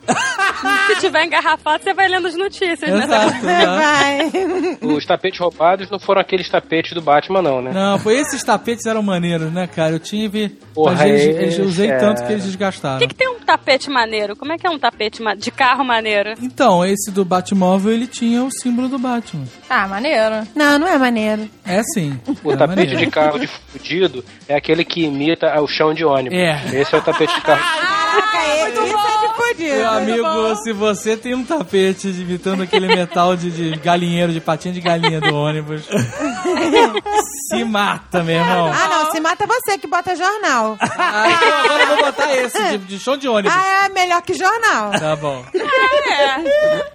[0.88, 3.05] Se tiver engarrafado, você vai lendo as notícias, né?
[3.05, 3.81] Exato, exato.
[3.81, 4.79] Vai.
[4.96, 7.72] Os tapetes roubados não foram aqueles tapetes do Batman, não, né?
[7.72, 9.92] Não, foi esses tapetes eram maneiros, né, cara?
[9.92, 10.48] Eu tive.
[10.74, 12.98] Porra, eles, eles- eu usei é- tanto que eles O desgastaram.
[12.98, 14.35] que, que tem um tapete maneiro?
[14.37, 16.35] Como é que é um tapete de carro maneiro?
[16.43, 19.47] Então, esse do Batmóvel, ele tinha o símbolo do Batman.
[19.71, 20.47] Ah, maneiro.
[20.55, 21.49] Não, não é maneiro.
[21.65, 22.19] É sim.
[22.43, 22.97] O é tapete maneiro.
[22.99, 26.37] de carro de fudido é aquele que imita o chão de ônibus.
[26.37, 26.61] É.
[26.75, 27.63] Esse é o tapete de carro.
[28.17, 29.06] Caraca, isso é de
[29.37, 29.77] fudido.
[29.77, 34.72] Meu amigo, se você tem um tapete imitando aquele metal de, de galinheiro, de patinha
[34.75, 35.83] de galinha do ônibus,
[37.51, 38.72] se mata, meu irmão.
[38.72, 40.77] Ah, não, se mata você que bota jornal.
[40.81, 43.57] Ah, então agora eu vou botar esse de, de chão de ônibus.
[43.57, 44.90] Ah, é melhor que jornal.
[44.92, 45.44] Tá bom.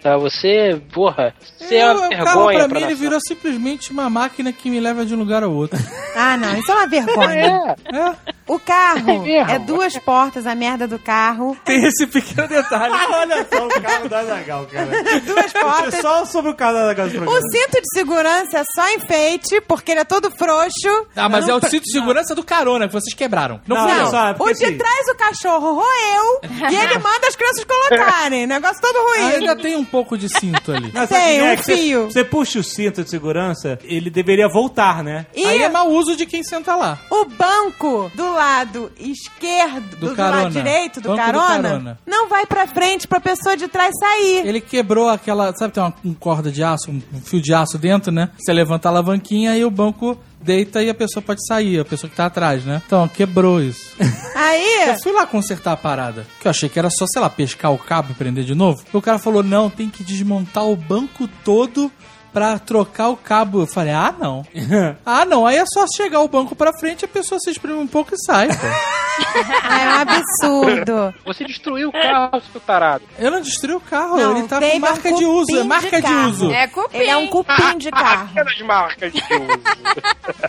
[0.01, 3.19] Tá, você, porra, você é Eu- uma o carro vergonha pra pra mim ele virou
[3.21, 5.79] simplesmente uma máquina que me leva de um lugar ao outro.
[6.15, 7.75] Ah, não, isso é uma vergonha.
[7.93, 8.15] É, É,
[8.47, 9.49] O carro mesmo?
[9.51, 11.55] é duas portas, a merda do carro.
[11.63, 12.93] tem esse pequeno detalhe.
[13.13, 15.21] Olha só o carro da Zagal, cara.
[15.21, 15.95] Duas portas.
[16.01, 17.41] Só sobre o carro da Zagal do O programa.
[17.51, 21.07] cinto de segurança é só enfeite, porque ele é todo frouxo.
[21.15, 23.59] Ah, mas é o cinto de segurança do carona que vocês quebraram.
[23.67, 24.07] Não, Não, eu.
[24.07, 26.41] só, é O de assim, trás o cachorro roeu
[26.71, 28.47] e ele manda as crianças colocarem.
[28.47, 29.31] Negócio todo Ah, ruim.
[29.35, 30.91] ainda tem um pouco de cinto ali.
[30.93, 32.05] Não, sabe o Tem, que um que você- fio.
[32.11, 35.25] Você, puxa o cinto de segurança, ele deveria voltar, né?
[35.35, 36.97] E Aí é mau uso de quem senta lá.
[37.09, 40.43] o banco do lado esquerdo, do, carona.
[40.43, 41.99] lado direito do Banco do carona, carona.
[42.21, 44.45] Não vai pra frente pra pessoa de trás sair.
[44.45, 45.53] Ele quebrou aquela.
[45.55, 48.29] Sabe, tem uma um corda de aço, um fio de aço dentro, né?
[48.37, 52.09] Você levanta a alavanquinha e o banco deita e a pessoa pode sair, a pessoa
[52.09, 52.81] que tá atrás, né?
[52.85, 53.95] Então, quebrou isso.
[54.35, 56.25] Aí, Eu fui lá consertar a parada.
[56.39, 58.83] Que eu achei que era só, sei lá, pescar o cabo e prender de novo.
[58.93, 61.91] O cara falou: não, tem que desmontar o banco todo
[62.31, 63.61] pra trocar o cabo.
[63.61, 64.45] Eu falei: ah, não.
[65.05, 65.45] ah, não.
[65.45, 68.17] Aí é só chegar o banco pra frente, a pessoa se espreme um pouco e
[68.25, 68.67] sai, pô.
[69.67, 71.13] é um absurdo.
[71.25, 73.03] Você destruiu o carro, seu tarado.
[73.17, 75.57] Eu não destruí o carro, Não, ele tá com um marca de uso.
[75.57, 76.51] É marca de de, uso.
[76.51, 76.97] É cupim.
[76.97, 78.29] Ele é um cupim de carro.
[78.31, 79.61] Apenas marcas de uso.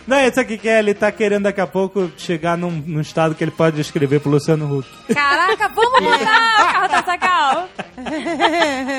[0.07, 3.35] Não, isso aqui que é, ele tá querendo daqui a pouco chegar num, num estado
[3.35, 5.13] que ele pode escrever pro Luciano Huck.
[5.13, 7.69] Caraca, vamos mudar o carro da Zagal.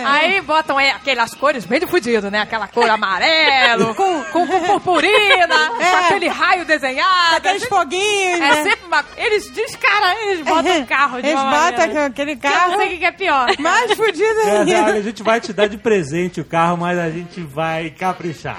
[0.07, 2.41] Aí botam aí aquelas cores bem de fudido, né?
[2.41, 5.95] Aquela cor amarelo, com, com, com purpurina, com É.
[6.07, 7.37] aquele raio desenhado.
[7.37, 8.63] Aqueles foguinhos, É né?
[8.65, 9.05] sempre uma...
[9.17, 12.79] Eles descaram, eles botam o carro de Eles botam maneira aquele que Eu carro não
[12.79, 13.47] sei o que é pior.
[13.59, 14.83] mais fudido É, ainda.
[14.85, 18.59] olha, a gente vai te dar de presente o carro, mas a gente vai caprichar.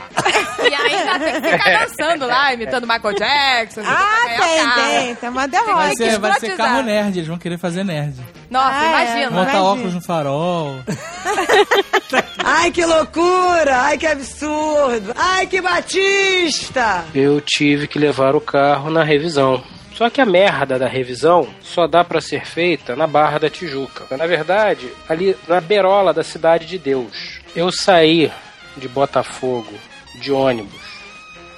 [0.59, 3.81] E ainda tem que ficar dançando lá, imitando Michael Jackson.
[3.85, 4.81] Ah, tem, carro.
[4.81, 5.15] tem.
[5.15, 5.95] Tem uma Vai derrota.
[5.95, 8.15] ser, vai ser carro nerd, eles vão querer fazer nerd.
[8.49, 9.31] Nossa, Ah, imagina.
[9.31, 9.63] Imagina.
[9.63, 10.75] óculos no farol.
[12.43, 13.81] Ai, que loucura!
[13.81, 15.13] Ai, que absurdo!
[15.15, 17.05] Ai, que batista!
[17.13, 19.63] Eu tive que levar o carro na revisão.
[19.95, 24.05] Só que a merda da revisão só dá pra ser feita na Barra da Tijuca.
[24.17, 27.39] Na verdade, ali na berola da Cidade de Deus.
[27.55, 28.29] Eu saí
[28.75, 29.73] de Botafogo
[30.21, 30.81] de ônibus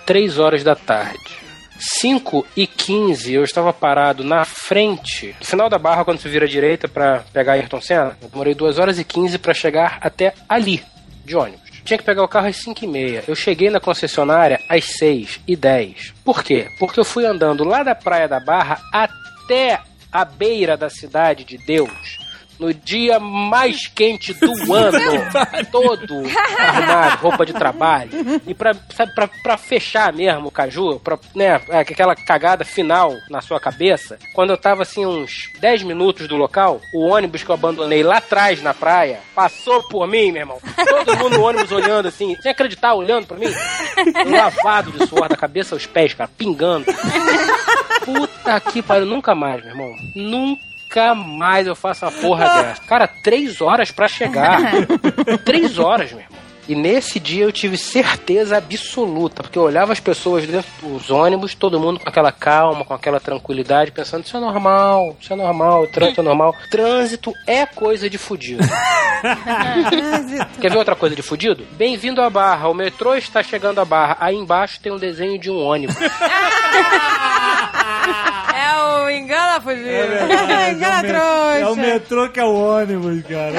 [0.05, 1.35] 3 horas da tarde.
[1.79, 6.45] 5 e 15 eu estava parado na frente, no final da barra, quando você vira
[6.45, 8.17] à direita pra pegar Ayrton Senna.
[8.21, 10.83] Eu demorei 2 horas e 15 pra chegar até ali,
[11.25, 11.67] de ônibus.
[11.83, 13.23] Tinha que pegar o carro às 5 e meia.
[13.25, 16.13] Eu cheguei na concessionária às 6 e 10.
[16.23, 16.67] Por quê?
[16.79, 19.79] Porque eu fui andando lá da Praia da Barra até
[20.11, 22.26] a beira da Cidade de Deus.
[22.59, 24.99] No dia mais quente do ano,
[25.71, 26.23] todo
[26.57, 28.09] arrumado, roupa de trabalho.
[28.47, 33.41] E pra, sabe, pra, pra fechar mesmo o caju, pra, né, aquela cagada final na
[33.41, 37.55] sua cabeça, quando eu tava assim uns 10 minutos do local, o ônibus que eu
[37.55, 40.59] abandonei lá atrás na praia passou por mim, meu irmão.
[40.87, 43.47] Todo mundo no ônibus olhando assim, sem acreditar, olhando pra mim.
[44.25, 46.85] Um lavado de suor da cabeça aos pés, cara, pingando.
[48.03, 49.95] Puta que pariu, nunca mais, meu irmão.
[50.15, 50.76] Nunca
[51.13, 52.81] mais eu faço uma porra dessa.
[52.83, 54.59] Cara, três horas pra chegar.
[55.45, 56.36] três horas, meu irmão.
[56.67, 61.55] E nesse dia eu tive certeza absoluta, porque eu olhava as pessoas dentro dos ônibus,
[61.55, 65.83] todo mundo com aquela calma, com aquela tranquilidade, pensando: isso é normal, isso é normal,
[65.83, 66.53] o trânsito é normal.
[66.69, 68.63] Trânsito é coisa de fudido.
[70.59, 71.65] Quer ver outra coisa de fudido?
[71.71, 74.17] Bem-vindo à Barra, o metrô está chegando à Barra.
[74.19, 75.95] Aí embaixo tem um desenho de um ônibus.
[78.57, 79.87] É o engana fugido.
[80.71, 83.53] Engana é, o me- é o metrô que é o ônibus, cara.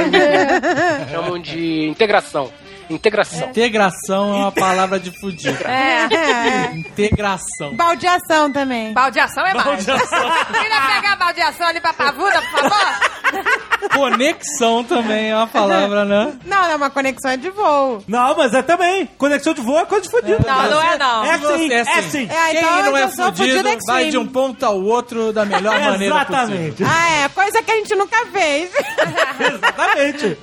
[1.11, 2.51] Chamam de integração.
[2.91, 3.49] Integração.
[3.49, 5.59] Integração é uma palavra de fudido.
[5.69, 6.75] É.
[6.77, 7.75] Integração.
[7.77, 8.93] Baldeação também.
[8.93, 9.85] Baldeação é mais.
[9.87, 13.89] Queria pegar a baldeação ali pra pavuda, por favor?
[13.95, 16.33] Conexão também é uma palavra, né?
[16.45, 18.03] Não, não, uma conexão é de voo.
[18.09, 19.07] Não, mas é também.
[19.19, 20.45] Conexão de voo é coisa de fudido.
[20.47, 21.25] Não, não é não.
[21.25, 22.11] É Você sim, é é assim.
[22.11, 22.29] sim.
[22.31, 26.25] É, Quem então não é fudido vai de um ponto ao outro da melhor maneira
[26.25, 26.57] possível.
[26.57, 26.85] Exatamente.
[26.85, 28.71] Ah, é, coisa que a gente nunca fez.
[29.41, 30.39] Exatamente.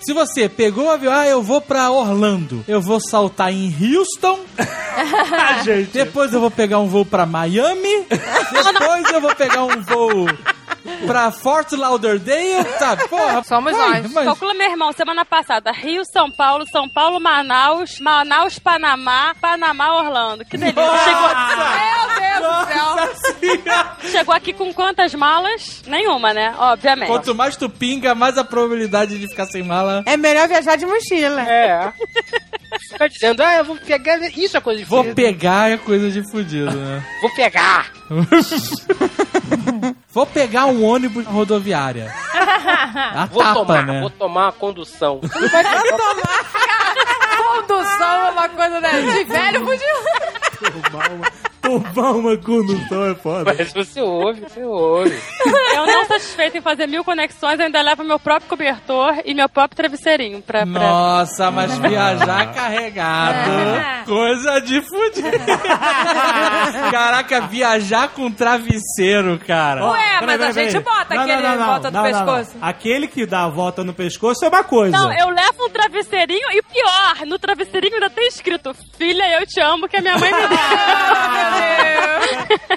[0.00, 2.64] Se você pegou o avião, ah, eu vou pra Orlando.
[2.66, 4.40] Eu vou saltar em Houston.
[4.58, 5.90] Ah, gente.
[5.92, 8.06] Depois eu vou pegar um voo pra Miami.
[8.08, 10.26] Depois eu vou pegar um voo
[11.06, 12.64] pra Fort Lauderdale.
[12.78, 13.42] Sabe, porra.
[13.44, 14.12] Somos vai, nós.
[14.12, 19.94] mas- Calcula, meu irmão, semana passada, Rio, São Paulo, São Paulo, Manaus, Manaus, Panamá, Panamá,
[20.00, 20.44] Orlando.
[20.44, 20.82] Que delícia.
[20.82, 21.28] Chegou,
[21.82, 24.10] Meu Deus do céu.
[24.10, 25.82] chegou aqui com quantas malas?
[25.86, 26.54] Nenhuma, né?
[26.58, 27.08] Obviamente.
[27.08, 30.02] Quanto mais tu pinga, mais a probabilidade de ficar sem mala.
[30.06, 31.42] É melhor viajar de mochila.
[31.42, 31.92] É.
[32.90, 34.18] Fica dizendo, ah, eu vou pegar.
[34.36, 35.16] Isso é coisa de Vou fudido.
[35.16, 37.02] pegar é coisa de fudido, né?
[37.20, 37.90] Vou pegar.
[40.12, 42.12] Vou pegar um ônibus na rodoviária.
[43.14, 44.00] A Vou tapa, tomar, né?
[44.00, 45.20] vou tomar a condução.
[47.36, 49.00] Condução é uma coisa, né?
[49.00, 49.64] De velho.
[50.90, 51.26] Tomar uma,
[51.80, 53.54] tomar uma condução é foda.
[53.56, 55.16] Mas você ouve, você ouve.
[55.74, 59.76] Eu não satisfeita em fazer mil conexões, ainda levo meu próprio cobertor e meu próprio
[59.76, 60.66] travesseirinho pra...
[60.66, 60.80] pra...
[60.80, 64.04] Nossa, mas viajar carregado.
[64.06, 65.30] Coisa de fudido.
[66.90, 69.90] Caraca, viajar com travesseiro, cara.
[69.90, 72.26] Ué, mas a gente bota Não, aquele não, não, volta do não, não, não.
[72.26, 72.58] pescoço.
[72.60, 74.96] Aquele que dá a volta no pescoço é uma coisa.
[74.96, 79.60] Não, eu levo um travesseirinho e pior, no travesseirinho ainda tem escrito Filha, eu te
[79.60, 80.48] amo, que a minha mãe me deu.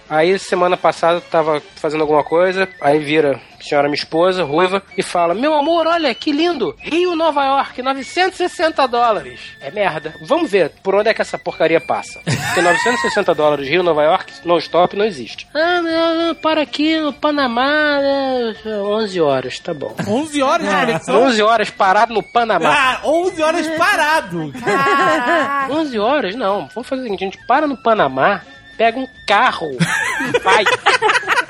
[0.10, 5.34] Aí semana passada tava fazendo alguma coisa, aí vira senhora minha esposa, ruiva, e fala:
[5.34, 6.76] Meu amor, olha que lindo!
[6.80, 9.40] Rio Nova York, 960 dólares.
[9.60, 10.14] É merda.
[10.22, 12.22] Vamos ver por onde é que essa porcaria passa.
[12.24, 15.48] Porque 960 dólares Rio Nova York, non stop, não existe.
[15.54, 19.96] Ah, não, não, para aqui no Panamá, né, 11 horas, tá bom.
[20.08, 21.24] 11 horas de conexão.
[21.24, 22.70] 11 horas parado no Panamá.
[22.70, 24.54] Ah, 11 horas parado.
[25.72, 26.36] 11 horas?
[26.36, 26.68] Não.
[26.74, 28.42] Vamos fazer o seguinte: a gente para no Panamá,
[28.78, 30.64] pega um carro e vai.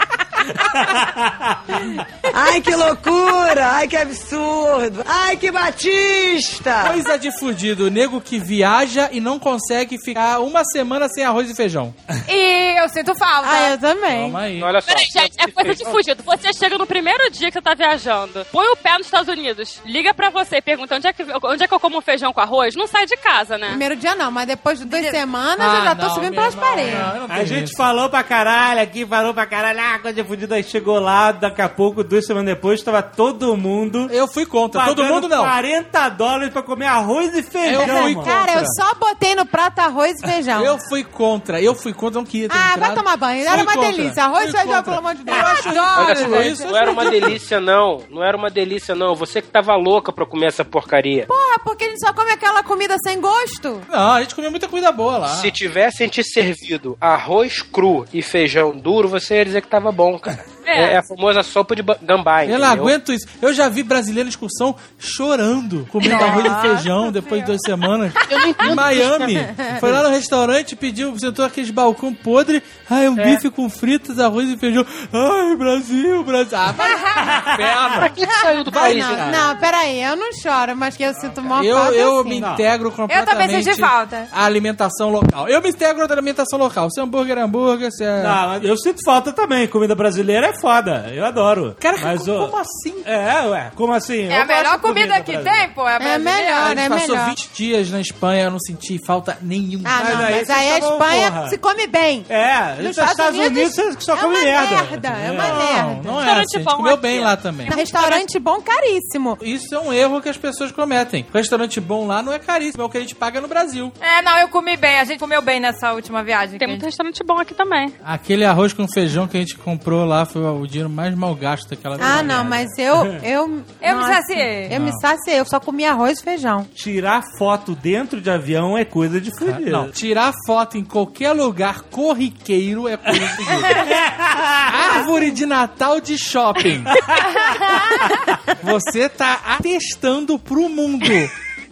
[2.33, 3.67] Ai, que loucura!
[3.73, 5.03] Ai, que absurdo!
[5.05, 6.85] Ai, que batista!
[6.87, 11.49] Coisa de fudido, o nego que viaja e não consegue ficar uma semana sem arroz
[11.49, 11.93] e feijão.
[12.29, 13.49] E eu sinto falta.
[13.49, 14.21] Ah, eu também.
[14.23, 14.61] Calma aí.
[14.63, 14.87] Olha só.
[14.87, 16.23] Peraí, gente, é coisa de fugido.
[16.23, 19.81] Você chega no primeiro dia que você tá viajando, põe o pé nos Estados Unidos,
[19.85, 22.41] liga pra você e pergunta onde é, que, onde é que eu como feijão com
[22.41, 23.69] arroz, não sai de casa, né?
[23.69, 26.55] Primeiro dia não, mas depois de duas semanas Ah, eu já tô não, subindo pelas
[26.55, 26.93] paredes.
[26.99, 27.77] não, eu não A gente isso.
[27.77, 30.55] falou pra caralho aqui, falou pra caralho, ah, coisa fudida.
[30.55, 34.07] Aí chegou lá, daqui a pouco, duas semanas depois, tava todo mundo.
[34.11, 35.43] Eu fui contra, todo mundo não.
[35.43, 37.81] 40 dólares pra comer arroz e feijão.
[37.81, 38.25] Eu fui mano.
[38.25, 38.85] Cara, eu contra.
[38.85, 40.63] só botei no prato arroz e feijão.
[40.63, 42.95] Eu fui contra, eu fui contra, não queria ter Ah, vai entrado.
[42.95, 43.41] tomar banho.
[43.43, 44.23] Fui Era uma contra, delícia.
[44.23, 44.83] Arroz e feijão, contra.
[44.83, 45.37] pelo amor de Deus.
[45.37, 46.63] Eu Olha Adoro, só, gente.
[46.65, 48.01] não era uma delícia, não.
[48.09, 49.15] Não era uma delícia, não.
[49.15, 51.25] Você que tava louca pra comer essa porcaria.
[51.27, 53.81] Porra, porque a gente só come aquela comida sem gosto.
[53.89, 55.27] Não, a gente comeu muita comida boa lá.
[55.29, 60.17] Se tivessem te servido arroz cru e feijão duro, você ia dizer que tava bom,
[60.25, 60.54] cara.
[60.65, 60.93] É.
[60.93, 62.71] É, a famosa sopa de gambá, Eu não entendeu?
[62.83, 63.27] aguento isso.
[63.41, 68.11] Eu já vi brasileiro excursão chorando, comendo arroz e feijão depois de duas semanas.
[68.69, 69.37] Em Miami.
[69.79, 72.61] Foi lá no restaurante, pediu, sentou aqueles balcão podre.
[72.89, 74.85] Ai, um bife com fritas, arroz e feijão.
[75.13, 76.57] Ai, Brasil, Brasil.
[76.57, 78.09] Ah, vai.
[78.15, 79.05] Quem que saiu do Vai, país?
[79.05, 79.31] não, hein?
[79.31, 82.29] não, peraí, eu não choro, mas que eu sinto Eu, falta eu assim.
[82.29, 84.27] me integro completamente também senti falta.
[84.31, 85.47] à alimentação local.
[85.47, 86.89] Eu me integro à alimentação local.
[86.91, 88.23] Se é hambúrguer, é hambúrguer, se é...
[88.23, 89.67] Não, eu sinto falta também.
[89.67, 91.11] Comida brasileira é foda.
[91.13, 91.75] Eu adoro.
[91.79, 92.95] Cara, mas, como, ô, como assim?
[93.05, 93.71] É, ué.
[93.75, 94.27] Como assim?
[94.31, 95.87] É Eu a melhor de comida que tem, pô.
[95.87, 97.29] É, É melhor, A é gente passou melhor.
[97.29, 99.87] 20 dias na Espanha, eu não senti falta nenhuma.
[99.89, 101.49] Ah, Mas não, aí mas vocês aí a Espanha porra.
[101.49, 102.25] se come bem.
[102.29, 104.75] É, nos Estados, Unidos, você só é come uma merda.
[104.83, 106.01] merda, é uma Não, merda.
[106.03, 106.55] não é Restaurante assim.
[106.55, 107.01] A gente bom comeu aqui.
[107.01, 107.67] bem lá também.
[107.69, 109.37] Restaurante bom, caríssimo.
[109.41, 111.25] Isso é um erro que as pessoas cometem.
[111.33, 113.91] Restaurante bom lá não é caríssimo, é o que a gente paga no Brasil.
[113.99, 114.99] É, não, eu comi bem.
[114.99, 116.57] A gente comeu bem nessa última viagem.
[116.59, 117.93] Tem muito gente- restaurante bom aqui também.
[118.03, 121.69] Aquele arroz com feijão que a gente comprou lá foi o dinheiro mais mal gasto
[121.69, 123.05] daquela Ah, não, mas eu...
[123.23, 124.67] Eu, Eu me saciei.
[124.71, 126.67] Eu me saciei, eu só comi arroz e feijão.
[126.73, 129.71] Tirar foto dentro de avião é coisa de fudido.
[129.71, 133.65] Não, tirar foto em qualquer lugar corriqueiro é coisa de fudido.
[134.95, 136.83] Árvore de Natal de shopping.
[138.63, 141.05] Você tá atestando pro mundo.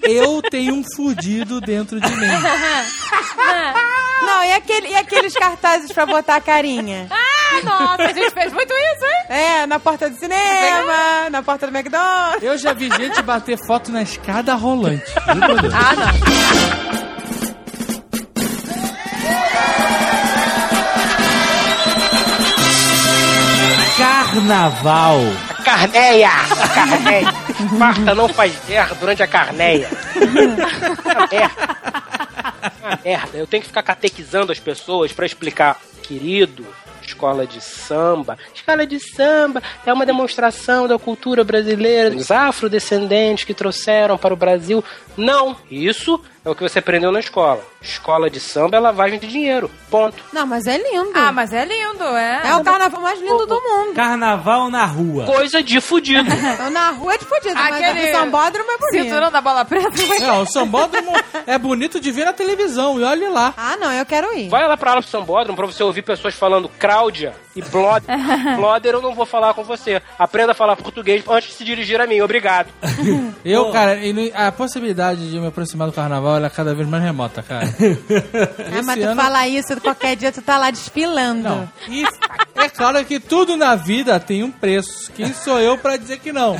[0.02, 2.28] Eu tenho um fudido dentro de mim.
[4.44, 7.08] Não, e, aquele, e aqueles cartazes pra botar a carinha?
[7.10, 9.26] Ah, nossa, a gente fez muito isso, hein?
[9.30, 12.44] É, na porta do cinema, na porta do McDonald's.
[12.44, 15.06] Eu já vi gente bater foto na escada rolante.
[15.26, 16.94] Ah, não.
[23.98, 25.20] Carnaval.
[25.64, 26.32] Carneia!
[26.74, 27.34] Carneia!
[27.80, 29.88] Farta não faz guerra durante a carneia.
[32.43, 32.43] Uma
[32.84, 33.38] Uma merda.
[33.38, 36.66] Eu tenho que ficar catequizando as pessoas pra explicar, querido.
[37.02, 38.38] Escola de samba.
[38.54, 44.38] Escola de samba é uma demonstração da cultura brasileira, dos afrodescendentes que trouxeram para o
[44.38, 44.84] Brasil.
[45.18, 47.62] Não, isso é o que você aprendeu na escola.
[47.82, 49.72] Escola de samba é lavagem de dinheiro.
[49.90, 50.16] Ponto.
[50.34, 51.12] Não, mas é lindo.
[51.14, 52.42] Ah, mas é lindo, é.
[52.46, 53.94] É o carnaval mais lindo do mundo.
[53.94, 55.26] Carnaval na rua.
[55.26, 56.30] Coisa de fudido.
[56.54, 59.04] Então, na rua é de fudido, mas Aquele o sambódromo é bonito.
[59.04, 59.90] Cinturão da bola preta.
[60.20, 61.12] Não, o sambódromo
[61.48, 63.54] é bonito de ver na televisão, e olhe lá.
[63.58, 64.50] Ah, não, eu quero ir.
[64.50, 68.04] Vai lá pra aula pro Sambódromo pra você ouvir pessoas falando Cláudia e Bloder.
[68.56, 70.02] Bloder eu não vou falar com você.
[70.18, 72.22] Aprenda a falar português antes de se dirigir a mim.
[72.22, 72.70] Obrigado.
[73.44, 73.98] Eu, cara,
[74.36, 77.66] a possibilidade de me aproximar do carnaval ela é cada vez mais remota, cara.
[78.76, 81.44] Ah, mas tu ano- fala isso, qualquer dia tu tá lá desfilando.
[81.44, 81.70] Não.
[81.90, 82.04] E
[82.56, 85.12] é claro que tudo na vida tem um preço.
[85.16, 86.58] Quem sou eu pra dizer que não?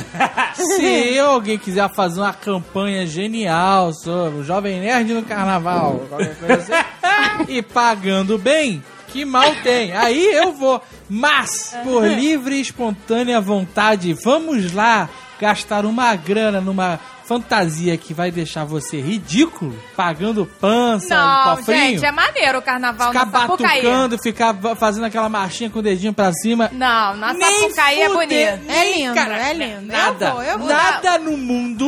[0.54, 0.84] Se
[1.14, 6.54] eu, alguém quiser fazer uma campanha genial sobre o Jovem Nerd no Carnaval, qualquer coisa
[6.62, 9.92] assim, e pagando bem, que mal tem.
[9.96, 10.80] Aí eu vou.
[11.08, 15.08] Mas, por livre e espontânea vontade, vamos lá
[15.40, 21.78] gastar uma grana numa fantasia que vai deixar você ridículo, pagando pança, Não, cofrinho.
[21.78, 23.82] gente, é maneiro o carnaval Ficar na Sapucaí.
[23.82, 26.70] batucando, ficar fazendo aquela marchinha com o dedinho pra cima.
[26.72, 28.70] Não, na Nem Sapucaí é bonito.
[28.70, 29.86] É lindo, cara, é lindo.
[29.92, 30.68] Nada, Eu vou, eu vou.
[30.68, 31.83] nada no mundo,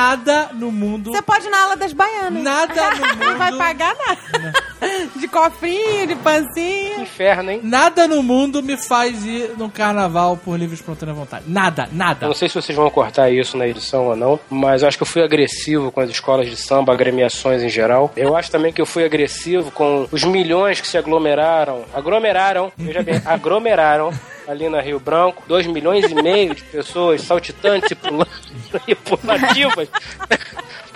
[0.00, 2.42] nada no mundo, Você pode ir na aula das baianas.
[2.42, 4.52] nada no mundo, Não vai pagar nada.
[5.14, 7.02] De cofrinho, de pancinha.
[7.02, 7.60] Inferno, hein?
[7.62, 11.44] nada no mundo me faz ir no carnaval por livre espontânea vontade.
[11.46, 12.24] Nada, nada.
[12.24, 14.96] Eu não sei se vocês vão cortar isso na edição ou não, mas eu acho
[14.96, 18.10] que eu fui agressivo com as escolas de samba, agremiações em geral.
[18.16, 21.84] Eu acho também que eu fui agressivo com os milhões que se aglomeraram.
[21.92, 24.10] Aglomeraram, veja bem, aglomeraram
[24.50, 25.42] ali na Rio Branco.
[25.46, 28.28] Dois milhões e meio de pessoas saltitantes e pulando
[28.86, 29.88] e pulativas.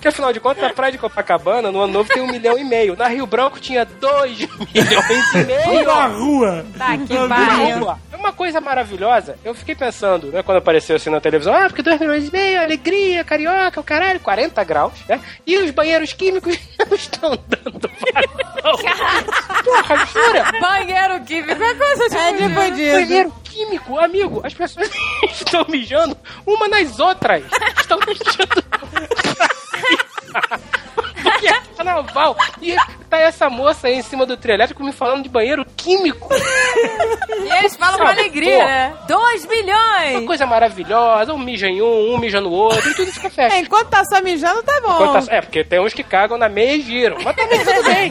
[0.05, 2.65] Porque afinal de contas, na praia de Copacabana, no ano novo, tem um milhão e
[2.65, 2.95] meio.
[2.95, 4.37] Na Rio Branco tinha dois
[4.75, 5.87] milhões e meio.
[5.87, 6.67] Na rua.
[6.77, 7.91] Tá que pariu.
[8.13, 11.83] É Uma coisa maravilhosa, eu fiquei pensando, né, quando apareceu assim na televisão, ah, porque
[11.83, 15.19] 2 milhões e meio, alegria, carioca, o caralho, 40 graus, né?
[15.47, 17.91] E os banheiros químicos não estão dando.
[19.65, 20.53] Porra, jura?
[20.61, 22.93] Banheiro químico é coisa de É de bandido.
[22.93, 24.91] Banheiro químico, amigo, as pessoas
[25.33, 26.15] estão mijando
[26.47, 27.43] uma nas outras.
[27.79, 28.65] Estão mijando
[31.23, 32.37] Porque é carnaval.
[32.61, 32.77] E
[33.09, 36.29] tá essa moça aí em cima do trio elétrico me falando de banheiro químico.
[36.35, 38.65] E eles falam com alegria, pô.
[38.65, 38.95] né?
[39.09, 40.27] 2 Uma milhões!
[40.27, 43.59] coisa maravilhosa, um mija em um, um mija no outro, e tudo fica É, festa.
[43.59, 45.13] enquanto tá só mijando, tá bom.
[45.13, 47.17] Tá- É, porque tem uns que cagam na meia e giram.
[47.23, 48.11] Mas também tudo bem.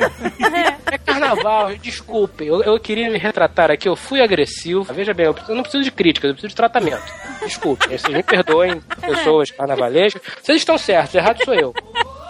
[0.92, 2.48] É carnaval, desculpem.
[2.48, 4.84] Eu, eu queria me retratar aqui, eu fui agressivo.
[4.94, 7.04] Veja bem, eu preciso- eu não preciso de críticas, eu preciso de tratamento.
[7.42, 10.22] Desculpem, vocês me perdoem, pessoas carnavalescas.
[10.42, 11.74] Vocês estão certos, errado sou eu.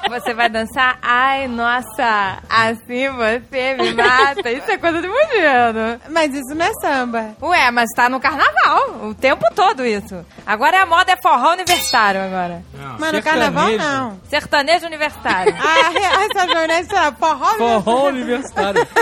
[0.09, 0.97] Você vai dançar?
[1.01, 4.51] Ai, nossa, assim você me mata.
[4.51, 6.01] Isso é coisa de fudido.
[6.11, 7.35] Mas isso não é samba.
[7.41, 10.25] Ué, mas tá no carnaval o tempo todo isso.
[10.45, 12.61] Agora a moda é forró universitário agora.
[12.99, 14.19] Mas no carnaval, não.
[14.29, 15.55] Sertanejo universitário.
[15.57, 18.85] Ah, essa jornada, lá, forró, Forró universitário.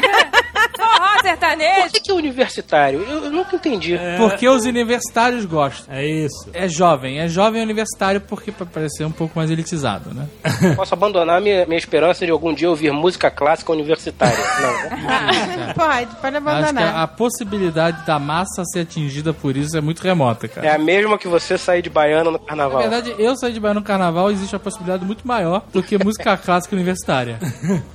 [0.77, 1.89] forró Por sertanejo.
[1.91, 3.01] que, que é universitário?
[3.03, 3.99] Eu, eu nunca entendi.
[4.17, 5.93] Porque os universitários gostam.
[5.93, 6.49] É isso.
[6.53, 10.27] É jovem, é jovem universitário porque pra parecer um pouco mais elitizado, né?
[10.75, 14.35] Posso abandonar minha, minha esperança de algum dia ouvir música clássica universitária.
[14.61, 15.73] Não, né?
[15.75, 16.95] Pode, pode Acho que abandonar.
[16.95, 20.67] a, a possibilidade da massa ser atingida por isso é muito remota, cara.
[20.67, 22.81] É a mesma que você sair de baiana no Na carnaval.
[22.81, 26.35] verdade, eu sair de Bahia no carnaval existe a possibilidade muito maior do que música
[26.37, 27.39] clássica universitária.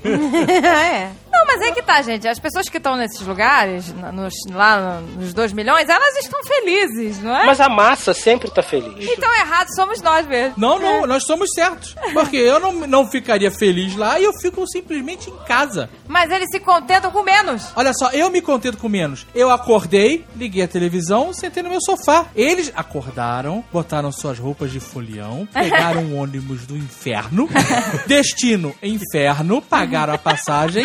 [0.05, 1.11] é.
[1.31, 2.29] Não, mas é que tá, gente.
[2.29, 7.35] As pessoas que estão nesses lugares, nos, lá nos 2 milhões, elas estão felizes, não
[7.35, 7.47] é?
[7.47, 9.09] Mas a massa sempre tá feliz.
[9.09, 10.55] Então errado somos nós mesmo.
[10.57, 11.95] Não, não, nós somos certos.
[12.13, 15.89] Porque eu não, não ficaria feliz lá e eu fico simplesmente em casa.
[16.07, 17.69] Mas eles se contentam com menos.
[17.75, 19.27] Olha só, eu me contento com menos.
[19.35, 22.27] Eu acordei, liguei a televisão, sentei no meu sofá.
[22.35, 27.49] Eles acordaram, botaram suas roupas de folião, pegaram um ônibus do inferno,
[28.07, 30.85] destino inferno, pagaram a passagem.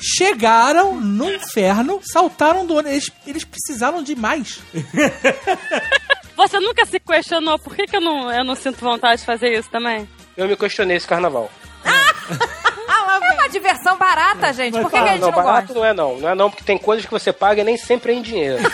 [0.00, 2.92] Chegaram no inferno, saltaram do ônibus.
[2.92, 4.60] Eles, eles precisaram de mais.
[6.36, 9.58] Você nunca se questionou por que, que eu, não, eu não sinto vontade de fazer
[9.58, 10.08] isso também?
[10.36, 11.50] Eu me questionei esse carnaval.
[13.28, 14.80] É uma diversão barata, gente.
[14.80, 15.74] Por que, que a gente não, não, barato gosta?
[15.74, 16.18] não é não.
[16.18, 18.62] Não é não, porque tem coisas que você paga e nem sempre é em dinheiro.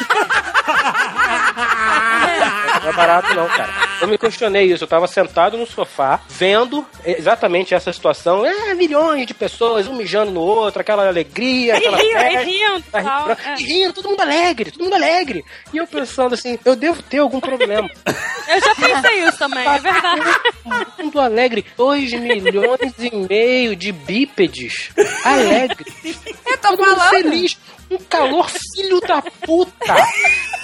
[2.85, 3.73] não é barato não, cara.
[4.01, 4.85] Eu me questionei isso.
[4.85, 8.45] Eu tava sentado no sofá, vendo exatamente essa situação.
[8.45, 12.45] É, milhões de pessoas, um mijando no outro, aquela alegria, E aquela rindo, festa, e
[12.45, 13.55] rindo, tá tal, rindo, é.
[13.55, 15.45] e rindo, todo mundo alegre, todo mundo alegre.
[15.73, 17.89] E eu pensando assim, eu devo ter algum problema.
[18.47, 20.23] Eu já pensei isso também, é verdade.
[20.63, 24.91] Todo mundo alegre, 2 milhões e meio de bípedes
[25.25, 25.95] alegres.
[26.47, 27.11] Eu tô Todo mundo falando.
[27.11, 27.59] feliz.
[27.91, 29.95] Um calor filho da puta.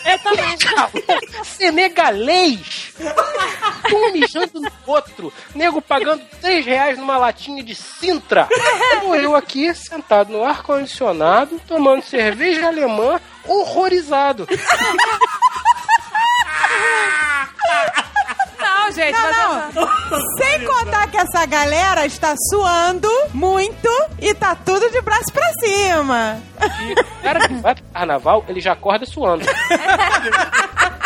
[0.04, 0.58] Eu também.
[0.58, 2.92] Calor senegalês.
[3.92, 5.32] Um mijando no outro.
[5.54, 8.48] Nego pagando 3 reais numa latinha de Sintra.
[9.00, 14.46] Como eu aqui, sentado no ar-condicionado, tomando cerveja alemã, horrorizado.
[18.90, 20.20] Não, gente, mas Não, não.
[20.38, 23.88] Sem contar que essa galera está suando muito
[24.20, 26.40] e tá tudo de braço pra cima.
[26.82, 29.44] E o cara que vai pro carnaval, ele já acorda suando.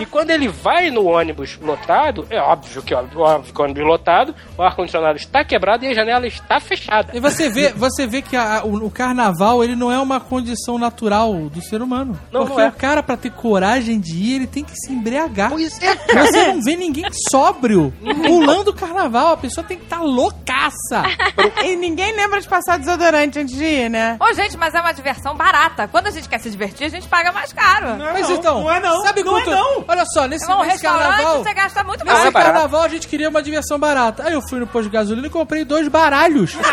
[0.00, 3.84] E quando ele vai no ônibus lotado, é óbvio que, óbvio, óbvio que o ônibus
[3.84, 7.10] lotado, o ar-condicionado está quebrado e a janela está fechada.
[7.14, 10.78] E você vê, você vê que a- o, o carnaval ele não é uma condição
[10.78, 12.18] natural do ser humano.
[12.32, 12.68] Não, Porque não é.
[12.68, 15.50] o cara, pra ter coragem de ir, ele tem que se embriagar.
[15.50, 15.94] Pois é.
[15.94, 18.39] Você não vê ninguém sóbrio pulando
[18.70, 19.32] o carnaval.
[19.32, 21.02] A pessoa tem que estar loucaça.
[21.64, 24.16] E ninguém lembra de passar desodorante antes de ir, né?
[24.20, 25.86] Ô, gente, mas é uma diversão barata.
[25.88, 27.96] Quando a gente quer se divertir, a gente paga mais caro.
[27.96, 29.02] Não é Mas não, então, não é não.
[29.02, 29.50] sabe não quanto?
[29.50, 29.84] É não.
[29.86, 31.44] Olha só, nesse, É um nesse restaurante, carnaval.
[31.44, 32.52] você gasta muito Não, Nesse é barato.
[32.52, 34.24] carnaval a gente queria uma diversão barata.
[34.26, 36.56] Aí eu fui no posto de gasolina e comprei dois baralhos.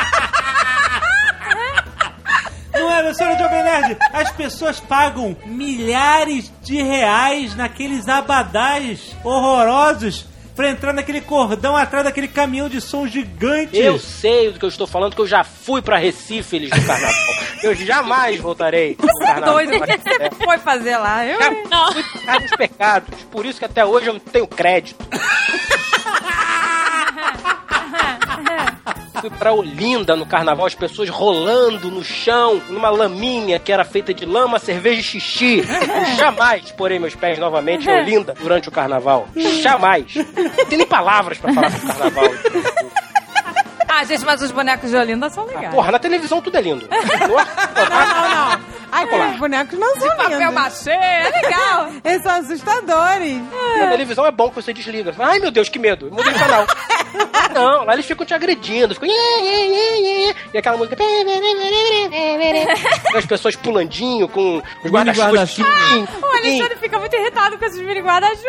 [2.74, 3.98] Não é, senhora Jovem Nerd.
[4.14, 10.26] As pessoas pagam milhares de reais naqueles abadás horrorosos
[10.58, 13.78] pra entrar naquele cordão atrás daquele caminhão de som gigante.
[13.78, 16.86] Eu sei do que eu estou falando, que eu já fui pra Recife, eles do
[16.86, 17.14] carnaval.
[17.64, 19.54] Eu jamais voltarei pro carnaval.
[19.56, 21.26] Doido, o que você foi fazer lá?
[21.26, 21.40] Eu...
[21.40, 21.52] Já
[21.92, 25.04] fui por causa dos pecados, por isso que até hoje eu não tenho crédito.
[29.20, 34.14] Fui pra Olinda no carnaval, as pessoas rolando no chão, numa laminha que era feita
[34.14, 35.58] de lama, cerveja e xixi.
[35.60, 39.28] Eu jamais porei meus pés novamente em Olinda durante o carnaval.
[39.62, 40.14] Jamais.
[40.16, 42.30] Não tem nem palavras pra falar sobre o carnaval.
[44.00, 45.74] Ah, gente, mas os bonecos de Olinda são legais.
[45.74, 46.88] Porra, na televisão tudo é lindo.
[46.92, 46.98] Ar-
[47.90, 48.78] Não, não.
[48.90, 50.54] Aqueles bonecos não são Papel lindos.
[50.54, 51.90] machê, é legal.
[52.06, 53.42] Eles são assustadores.
[53.80, 55.14] Na televisão é bom que você desliga.
[55.20, 56.10] Ai, meu Deus, que medo.
[56.10, 56.66] Muda de canal.
[57.54, 58.94] Não, lá eles ficam te agredindo.
[58.94, 59.10] Ficam...
[59.10, 60.96] E aquela música...
[63.16, 65.32] As pessoas pulandinho com os guarda-chuvas.
[65.34, 65.70] guarda-chuva.
[65.70, 68.48] pequenininhos, O Alexandre fica muito irritado com esses mini guarda-chuvas.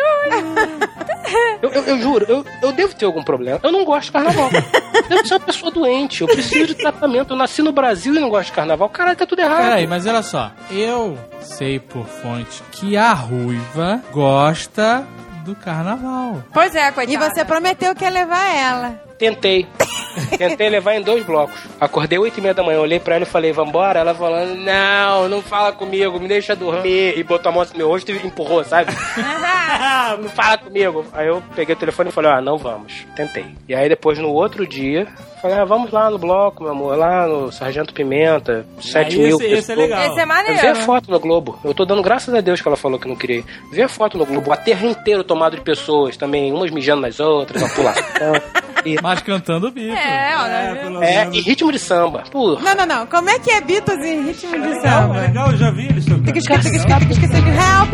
[1.61, 3.59] Eu, eu, eu juro, eu, eu devo ter algum problema.
[3.61, 4.49] Eu não gosto de carnaval.
[4.93, 6.21] Eu devo ser uma pessoa doente.
[6.21, 7.33] Eu preciso de tratamento.
[7.33, 8.89] Eu nasci no Brasil e não gosto de carnaval.
[8.89, 9.63] Caralho, tá tudo errado.
[9.63, 10.51] Peraí, mas olha só.
[10.69, 15.05] Eu sei por fonte que a ruiva gosta
[15.45, 16.43] do carnaval.
[16.53, 17.29] Pois é, E coitada.
[17.33, 19.08] você prometeu que ia levar ela.
[19.19, 19.67] Tentei.
[20.37, 21.59] Tentei levar em dois blocos.
[21.79, 23.99] Acordei oito e meia da manhã, olhei pra ela e falei, vambora?
[23.99, 27.17] Ela falando, não, não fala comigo, me deixa dormir.
[27.17, 28.91] E botou a mão no meu rosto e empurrou, sabe?
[30.21, 31.05] não fala comigo.
[31.13, 33.05] Aí eu peguei o telefone e falei, ah, não vamos.
[33.15, 33.45] Tentei.
[33.67, 35.07] E aí depois, no outro dia,
[35.41, 39.37] falei, ah, vamos lá no bloco, meu amor, lá no Sargento Pimenta, sete Aí mil
[39.37, 39.77] esse- esse é pessoas.
[39.77, 40.11] legal.
[40.11, 40.59] Esse é maneiro.
[40.61, 41.59] Vê a foto no Globo.
[41.63, 43.43] Eu tô dando graças a Deus que ela falou que não queria.
[43.71, 44.49] Vê a foto no Globo.
[44.49, 46.51] O aterro inteiro tomado de pessoas também.
[46.51, 48.33] Umas mijando nas outras, uma pulação.
[49.01, 49.97] Mas cantando Beatles.
[49.99, 51.05] É, É, olha.
[51.05, 52.23] é, e ritmo de samba.
[52.31, 52.61] Porra.
[52.61, 53.05] Não, não, não.
[53.07, 55.17] Como é que é Beatles em ritmo de Legal, samba?
[55.17, 56.25] é legal, eu já vi eles tocando.
[56.29, 57.93] Help!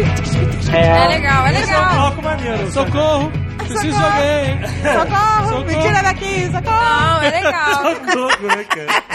[0.73, 1.93] É legal, é Esse é um legal.
[1.95, 2.71] bloco maneiro.
[2.71, 3.31] Socorro!
[3.57, 4.59] Preciso de alguém!
[4.93, 5.65] Socorro!
[5.65, 6.45] Me tira daqui!
[6.51, 6.79] Socorro!
[6.79, 7.81] Não, é legal.
[7.95, 9.14] Socorro, né, cara?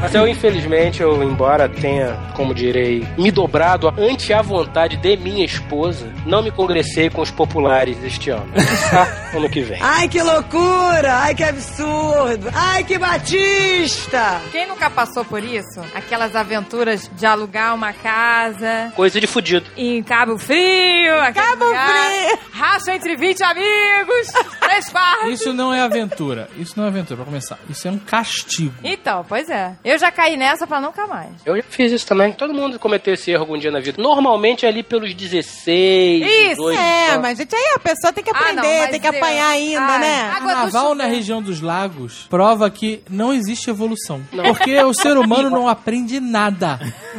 [0.00, 5.44] Mas eu, infelizmente, eu, embora tenha, como direi, me dobrado ante a vontade de minha
[5.44, 8.50] esposa, não me congressei com os populares este ano.
[8.90, 9.06] Tá?
[9.36, 9.78] ano que vem.
[9.82, 11.16] Ai, que loucura!
[11.18, 12.48] Ai, que absurdo!
[12.54, 14.40] Ai, que batista!
[14.50, 15.80] Quem nunca passou por isso?
[15.94, 19.66] Aquelas aventuras de alugar uma casa Coisa de fudido.
[19.76, 21.14] em Cabo Frio.
[21.34, 22.38] Cabo lugar, Frio.
[22.52, 24.32] Racha entre 20 amigos.
[24.60, 25.28] Três quartos.
[25.40, 26.48] Isso não é aventura.
[26.56, 27.58] Isso não é aventura, pra começar.
[27.68, 28.74] Isso é um castigo.
[28.82, 29.76] Então, pois é.
[29.90, 31.30] Eu já caí nessa pra nunca mais.
[31.44, 32.32] Eu já fiz isso também.
[32.32, 34.00] Todo mundo cometeu esse erro algum dia na vida.
[34.02, 36.78] Normalmente é ali pelos 16, Isso, 18.
[36.78, 39.48] É, mas gente, aí a pessoa tem que Ah, não, aprender, tem que eu- apanhar
[39.50, 40.22] ainda, Ai, né?
[40.36, 44.22] água Carnaval na região dos lagos prova que não existe evolução.
[44.30, 46.78] Porque o ser humano não aprende nada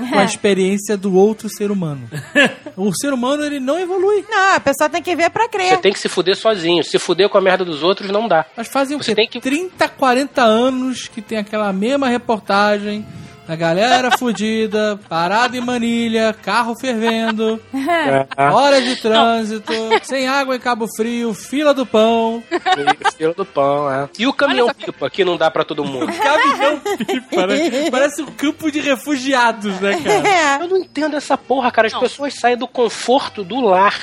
[0.10, 2.10] com a experiência do outro ser humano.
[2.78, 4.26] O ser humano, ele não evolui.
[4.30, 5.78] Não, a pessoa tem que ver pra Você crer.
[5.80, 6.84] tem que se fuder sozinho.
[6.84, 8.46] Se fuder com a merda dos outros, não dá.
[8.56, 9.16] Mas fazem o Você quê?
[9.16, 12.61] tem que- 30, 40 anos que tem aquela mesma reportagem
[13.48, 17.60] da galera fudida, parada em manilha, carro fervendo,
[18.38, 22.44] horas de trânsito, sem água em Cabo Frio, fila do pão.
[22.52, 24.10] E fila do pão, é.
[24.18, 26.12] E o caminhão pipa, que não dá pra todo mundo.
[26.16, 27.90] Caminhão pipa, né?
[27.90, 30.28] Parece um campo de refugiados, né, cara?
[30.28, 30.64] É.
[30.64, 31.88] Eu não entendo essa porra, cara.
[31.88, 34.00] As pessoas saem do conforto do lar.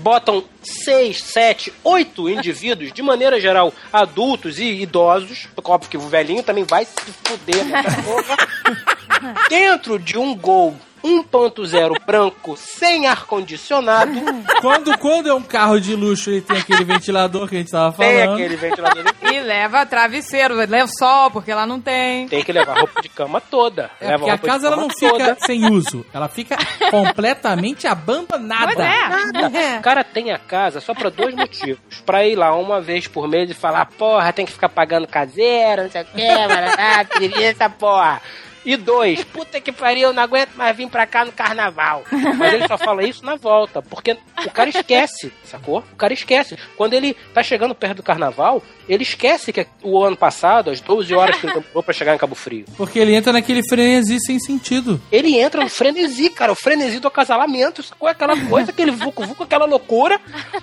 [0.00, 5.48] Botam seis, sete, oito indivíduos, de maneira geral, adultos e idosos.
[5.62, 8.36] Óbvio que o velhinho também vai se fuder nessa porra.
[9.48, 10.74] Dentro de um gol
[11.04, 14.12] 1.0 branco, sem ar-condicionado,
[14.60, 17.96] Quando, quando é um carro de luxo, ele tem aquele ventilador que a gente tava
[17.96, 18.34] tem falando.
[18.34, 19.04] aquele ventilador.
[19.22, 22.28] E leva travesseiro, lençol, porque lá não tem.
[22.28, 23.90] Tem que levar roupa de cama toda.
[24.00, 25.36] É Leva porque a roupa de casa ela não fica toda.
[25.40, 26.56] sem uso, ela fica
[26.90, 28.72] completamente abandonada.
[28.74, 29.08] Pois é.
[29.32, 29.78] Nada.
[29.78, 31.80] O cara tem a casa só pra dois motivos.
[32.04, 35.84] Pra ir lá uma vez por mês e falar, porra, tem que ficar pagando caseiro,
[35.84, 37.06] não sei o que, ah,
[37.42, 38.20] essa porra.
[38.64, 42.04] E dois, puta que pariu, eu não aguento mais vir pra cá no carnaval.
[42.36, 45.78] Mas ele só fala isso na volta, porque o cara esquece, sacou?
[45.92, 46.56] O cara esquece.
[46.76, 51.14] Quando ele tá chegando perto do carnaval, ele esquece que o ano passado, as 12
[51.14, 54.38] horas que ele demorou pra chegar em Cabo Frio, Porque ele entra naquele frenesi sem
[54.38, 55.00] sentido.
[55.10, 58.08] ele entra no frenesi, cara, o frenesi do acasalamento, sacou?
[58.08, 60.20] Aquela coisa, aquele vucu-vucu, aquela loucura.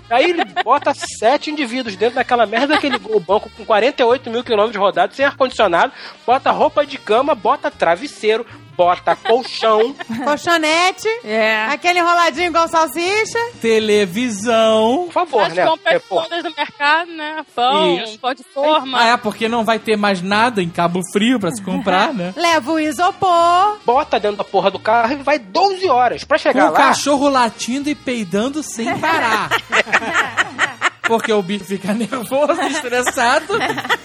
[0.10, 4.80] Aí ele bota sete indivíduos dentro daquela merda daquele gol banco com 48 mil quilômetros
[4.82, 5.92] rodados, sem ar-condicionado,
[6.26, 9.96] bota roupa de cama, bota travesseiro, bota colchão.
[10.24, 11.66] Colchonete, É.
[11.66, 13.40] aquele enroladinho igual salsicha.
[13.62, 15.04] Televisão.
[15.06, 15.66] Por favor, As né?
[15.66, 17.46] compras pô, todas do mercado, né?
[17.56, 18.20] Pão, Isso.
[18.20, 19.00] pão de forma.
[19.02, 22.34] Ah, é, porque não vai ter mais nada em Cabo Frio pra se comprar, né?
[22.38, 23.78] Leva o isopor.
[23.86, 26.78] bota dentro da porra do carro e vai 12 horas pra Com chegar o lá.
[26.78, 29.50] cachorro latindo e peidando sem parar.
[31.08, 33.54] Porque o bicho fica nervoso, estressado,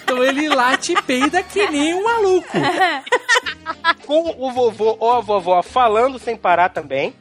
[0.04, 2.48] então ele late e peida que nem um maluco.
[4.06, 7.14] Com o vovô ou a vovó falando sem parar também.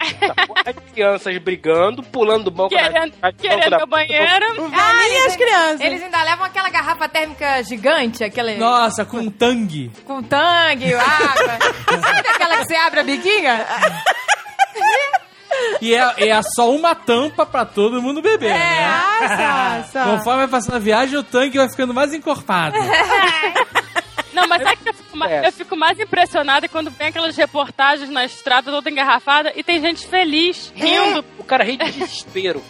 [0.66, 4.46] As crianças brigando, pulando do banco Querendo, da, querendo da- meu banheiro.
[4.74, 5.82] Ah, e as crianças?
[5.82, 9.92] Eles ainda levam aquela garrafa térmica gigante, aquele Nossa, com um tangue.
[10.06, 11.58] com tangue, água.
[12.02, 13.66] Sabe aquela que você abre a biquinha?
[15.82, 18.84] E é, é só uma tampa pra todo mundo beber, né?
[18.84, 20.12] Ah, só, só.
[20.12, 22.76] Conforme vai passando a viagem, o tanque vai ficando mais encorpado.
[24.34, 25.48] Não, mas é que eu fico, ma- É.
[25.48, 30.08] eu fico mais impressionada quando vem aquelas reportagens na estrada toda engarrafada e tem gente
[30.08, 31.24] feliz, rindo.
[31.38, 32.64] O cara ri de desespero.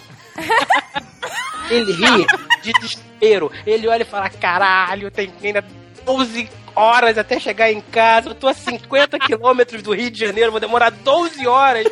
[1.70, 2.26] Ele ri
[2.64, 3.52] de desespero.
[3.66, 5.64] Ele olha e fala: caralho, tem ainda
[6.06, 8.30] 12 horas até chegar em casa.
[8.30, 11.86] Eu tô a 50 quilômetros do Rio de Janeiro, vou demorar 12 horas.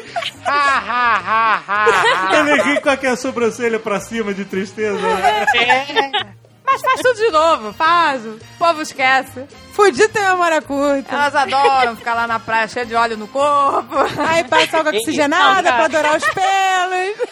[0.45, 1.85] Ha, ha, ha, ha,
[2.29, 2.35] ha.
[2.37, 4.97] Ele ri com aquela sobrancelha pra cima de tristeza.
[4.97, 5.45] né?
[5.55, 6.39] É.
[6.71, 8.23] Mas faz tudo de novo, faz.
[8.25, 9.45] O povo esquece.
[9.73, 11.15] Fudido tem memória curta.
[11.15, 13.95] Elas adoram ficar lá na praia cheia de óleo no corpo.
[14.27, 17.29] Aí passa água oxigenada pra adorar os pelos.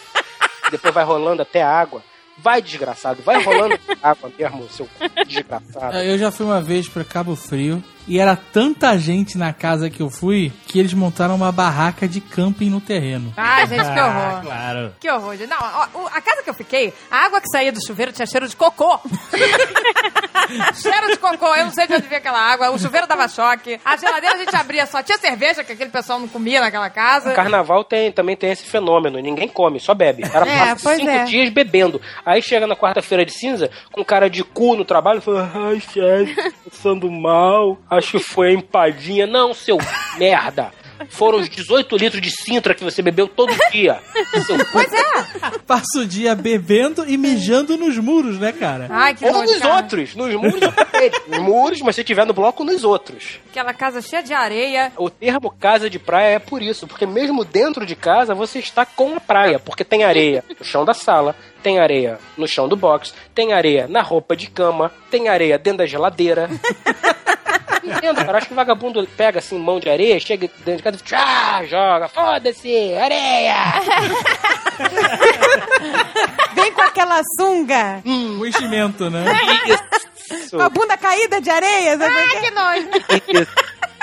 [0.72, 2.02] Depois vai rolando até a água.
[2.40, 4.88] Vai, desgraçado, vai rolando água mesmo, seu
[5.28, 5.96] desgraçado.
[5.98, 10.00] Eu já fui uma vez pra Cabo Frio e era tanta gente na casa que
[10.00, 13.32] eu fui que eles montaram uma barraca de camping no terreno.
[13.36, 14.42] Ai, gente, que Ah, horror.
[14.42, 14.94] claro.
[15.00, 15.36] Que horror.
[15.36, 15.48] gente.
[15.48, 18.26] Não, ó, o- a casa que eu fiquei, a água que saía do chuveiro tinha
[18.26, 18.98] cheiro de cocô.
[20.74, 21.54] cheiro de cocô.
[21.54, 22.70] Eu não sei de onde vinha aquela água.
[22.70, 23.78] O chuveiro dava choque.
[23.84, 25.02] A geladeira a gente abria só.
[25.02, 27.32] Tinha cerveja que aquele pessoal não comia naquela casa.
[27.34, 29.18] Carnaval tem, também tem esse fenômeno.
[29.18, 30.24] Ninguém come, só bebe.
[30.24, 31.24] O cara É, cinco é.
[31.24, 32.00] dias bebendo.
[32.24, 35.80] Aí chega na quarta-feira de cinza, com cara de cu no trabalho, e fala: Ai,
[35.80, 36.34] chefe,
[36.70, 37.78] passando mal.
[37.98, 39.26] Acho que foi a empadinha.
[39.26, 39.78] Não, seu
[40.16, 40.70] merda.
[41.10, 44.00] Foram os 18 litros de Sintra que você bebeu todo dia.
[44.44, 44.58] Seu.
[44.72, 45.58] Pois é.
[45.66, 48.88] Passa o dia bebendo e mijando nos muros, né, cara?
[48.90, 49.76] Ai, que Ou nojo, nos cara.
[49.76, 50.14] outros.
[50.14, 50.60] Nos muros,
[51.28, 53.38] nos muros, mas se tiver no bloco, nos outros.
[53.50, 54.92] Aquela casa cheia de areia.
[54.96, 58.84] O termo casa de praia é por isso, porque mesmo dentro de casa você está
[58.84, 62.76] com a praia, porque tem areia no chão da sala, tem areia no chão do
[62.76, 66.48] box, tem areia na roupa de cama, tem areia dentro da geladeira.
[67.96, 68.38] Entendo, cara.
[68.38, 71.64] Acho que o vagabundo pega assim mão de areia, chega dentro de casa e tchá,
[71.66, 73.54] joga, foda-se, areia!
[76.54, 79.24] Vem com aquela sunga, O enchimento, né?
[80.30, 81.96] Isso, com a bunda caída de areia.
[81.98, 82.14] sabe?
[82.16, 82.88] Ai, que nojo.
[83.42, 83.52] isso.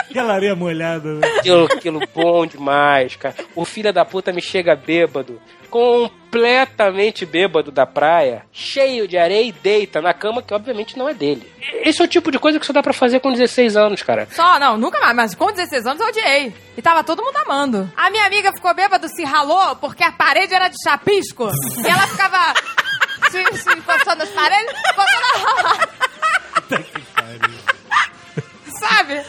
[0.09, 1.13] Aquela areia molhada.
[1.15, 1.27] né?
[1.39, 3.35] Aquilo, aquilo bom demais, cara.
[3.55, 5.41] O filho da puta me chega bêbado,
[5.75, 11.13] completamente bêbado da praia, cheio de areia e deita na cama que obviamente não é
[11.13, 11.51] dele.
[11.83, 14.25] Esse é o tipo de coisa que só dá pra fazer com 16 anos, cara.
[14.31, 15.13] Só, não, nunca mais.
[15.13, 16.55] Mas com 16 anos eu odiei.
[16.77, 17.91] E tava todo mundo amando.
[17.97, 21.49] A minha amiga ficou bêbada, se ralou, porque a parede era de chapisco.
[21.83, 22.53] e ela ficava
[23.29, 25.25] se, se encostando nas paredes, botando
[27.17, 27.35] a
[28.79, 29.21] Sabe?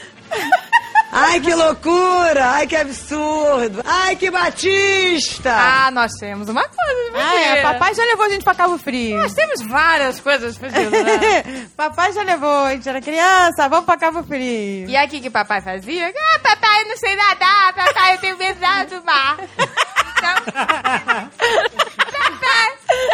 [1.18, 2.50] Ai, que loucura!
[2.50, 3.80] Ai, que absurdo!
[3.86, 5.50] Ai, que batista!
[5.50, 7.12] Ah, nós temos uma coisa.
[7.14, 7.62] Ah, é.
[7.62, 9.16] Papai já levou a gente pra Cabo Frio.
[9.16, 11.68] Nós temos várias coisas fugidas, né?
[11.74, 14.90] papai já levou, a gente era criança, vamos pra Cabo Frio.
[14.90, 16.12] E aí, o que, papai fazia?
[16.14, 17.72] Ah, papai, eu não sei nadar.
[17.72, 18.60] Papai, eu tenho medo
[18.90, 19.38] do mar.
[20.16, 21.30] Então,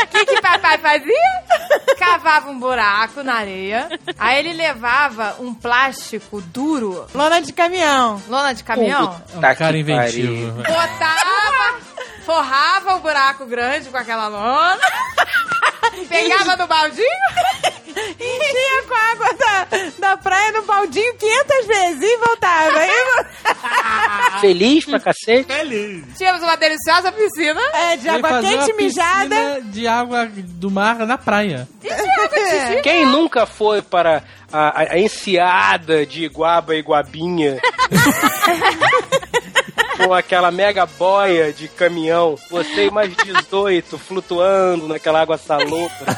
[0.03, 1.97] o que, que papai fazia?
[1.99, 3.89] Cavava um buraco na areia.
[4.19, 8.21] Aí ele levava um plástico duro, Lona de caminhão.
[8.29, 10.53] lona de caminhão, É um Tá cara inventivo.
[10.63, 11.81] botava,
[12.25, 14.79] forrava o buraco grande com aquela lona,
[16.09, 17.07] pegava no baldinho
[18.53, 19.67] Enchia com a água da,
[20.11, 22.79] da praia no baldinho 500 vezes e voltava.
[22.79, 22.91] Aí,
[24.41, 25.45] Feliz pra cacete.
[25.53, 26.05] Feliz.
[26.19, 27.61] Tínhamos uma deliciosa piscina.
[27.75, 29.61] é, de água fazer quente uma mijada.
[29.63, 31.69] de água do mar na praia.
[32.83, 34.23] Quem nunca foi para
[34.53, 37.61] a, a- a enseada de Iguaba e Guabinha
[39.97, 46.17] com aquela mega boia de caminhão, você e mais 18 flutuando naquela água salobra?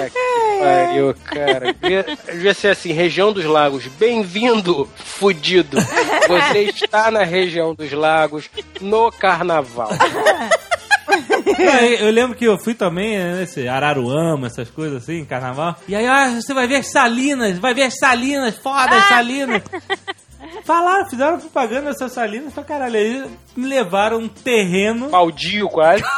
[0.00, 1.74] Puta que Pariu, cara.
[2.32, 3.86] Devia, ser assim, região dos lagos.
[3.86, 5.78] Bem-vindo, fudido.
[6.28, 8.48] Você está na região dos lagos
[8.80, 9.90] no carnaval.
[11.58, 15.76] Não, eu lembro que eu fui também né, nesse Araruama, essas coisas assim, carnaval.
[15.88, 19.62] E aí, ah, você vai ver as salinas, vai ver as salinas, foda as salinas.
[20.64, 22.96] Falaram, fizeram propaganda dessas salinas pra caralho.
[22.96, 25.08] Aí me levaram um terreno.
[25.08, 26.02] Baldio quase.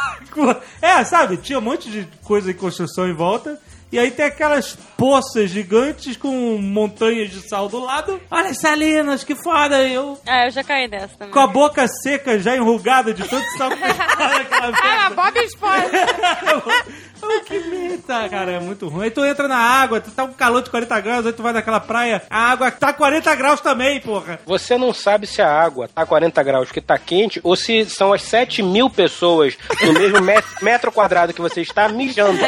[0.81, 1.37] É, sabe?
[1.37, 3.59] Tinha um monte de coisa em construção em volta.
[3.93, 8.19] E aí tem aquelas poças gigantes com montanhas de sal do lado.
[8.31, 9.87] Olha as salinas, que foda!
[9.87, 11.31] Eu É, eu já caí nessa também.
[11.31, 15.09] com a boca seca, já enrugada de tanto sal que naquela Ah.
[15.11, 15.91] Bob Esponja.
[17.45, 19.03] Que merda, cara, é muito ruim.
[19.05, 21.53] Aí tu entra na água, tu tá um calor de 40 graus, aí tu vai
[21.53, 24.39] naquela praia, a água tá 40 graus também, porra.
[24.45, 28.13] Você não sabe se a água tá 40 graus que tá quente ou se são
[28.13, 32.39] as 7 mil pessoas no mesmo met- metro quadrado que você está mijando.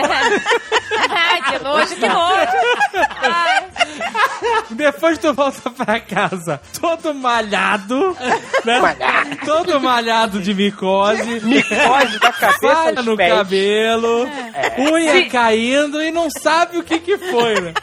[1.10, 2.52] Ai, que nojo, que nojo.
[3.22, 3.66] Ai.
[4.72, 8.16] Depois tu volta pra casa todo malhado,
[8.64, 8.80] né?
[9.46, 11.40] Todo malhado de micose.
[11.42, 13.34] Micose da cabeça Falha aos no pés.
[13.34, 14.28] cabelo,
[14.78, 17.74] unha caindo e não sabe o que que foi, né?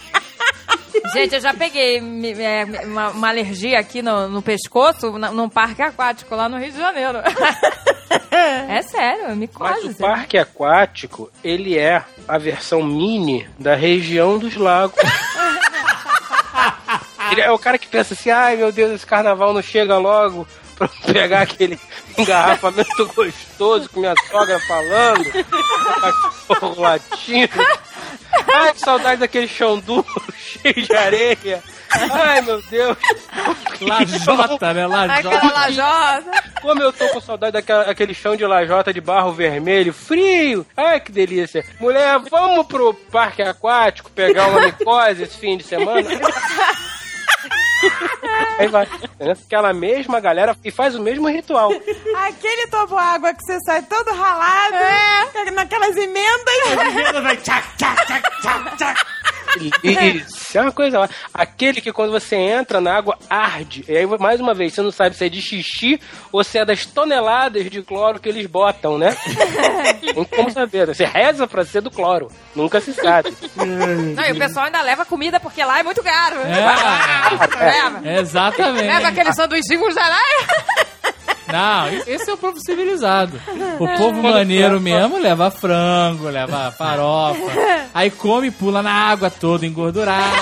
[1.15, 1.99] Gente, eu já peguei
[2.39, 6.71] é, uma, uma alergia aqui no, no pescoço na- num parque aquático lá no Rio
[6.73, 7.19] de Janeiro.
[8.69, 9.89] É sério, me Mas quase.
[9.89, 14.97] o parque aquático, ele é a versão mini da região dos lagos.
[17.33, 20.47] Ele é o cara que pensa assim, ai meu Deus, esse carnaval não chega logo
[20.77, 21.79] pra eu pegar aquele
[22.19, 25.25] engarrafamento gostoso com minha sogra falando,
[26.01, 27.53] cachorro latindo.
[28.55, 30.07] Ai, que saudade daquele chão duro,
[30.37, 31.63] cheio de areia.
[32.11, 32.97] Ai, meu Deus.
[33.81, 34.85] Lajota, né?
[34.85, 35.53] Aquela Lajota.
[35.53, 36.45] lajota.
[36.63, 40.67] Como eu tô com saudade daquela- daquele chão de lajota de barro vermelho, frio.
[40.77, 41.65] Ai, que delícia.
[41.79, 46.09] Mulher, vamos pro parque aquático pegar uma micose esse fim de semana?
[48.59, 48.87] Aí vai.
[49.03, 49.37] entendeu?
[49.47, 51.71] Aquela mesma galera e faz o mesmo ritual.
[52.27, 54.77] Aquele toboágua que você sai todo ralado,
[55.55, 57.23] naquelas emendas.
[57.23, 59.07] Vai tchac, tchac, tchac, tchac, tchac.
[59.61, 61.09] Isso, é uma coisa lá.
[61.33, 63.85] Aquele que quando você entra na água arde.
[63.89, 66.01] E aí, mais uma vez, você não sabe se é de xixi
[66.31, 69.17] ou se é das toneladas de cloro que eles botam, né?
[70.15, 70.87] Não tem como saber.
[70.87, 72.29] Você reza pra ser do cloro.
[72.55, 73.35] Nunca se sabe.
[73.57, 76.37] Não, e o pessoal ainda leva comida porque lá é muito caro.
[76.41, 78.21] É, Leva.
[78.21, 78.87] exatamente.
[78.87, 80.82] Leva aquele sanduíche com geleia.
[81.53, 83.39] Não, esse é o povo civilizado.
[83.79, 87.41] O povo maneiro mesmo leva frango, leva farofa.
[87.93, 90.33] Aí come e pula na água todo engordurado.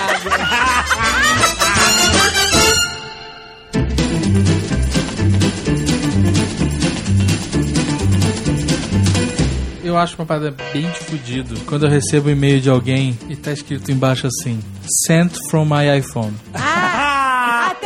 [9.83, 13.35] Eu acho uma parada bem de fudido quando eu recebo um e-mail de alguém e
[13.35, 14.57] tá escrito embaixo assim:
[15.05, 16.33] Sent from my iPhone.
[16.53, 17.20] Ah,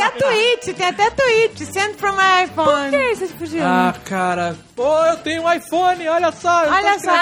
[0.04, 1.66] até tweet, tem até tweet.
[1.66, 2.90] Send from my iPhone.
[2.90, 3.64] Que isso, fugindo?
[3.64, 7.10] Ah, cara, pô, eu tenho um iPhone, olha só, eu Olha tô só.
[7.10, 7.16] no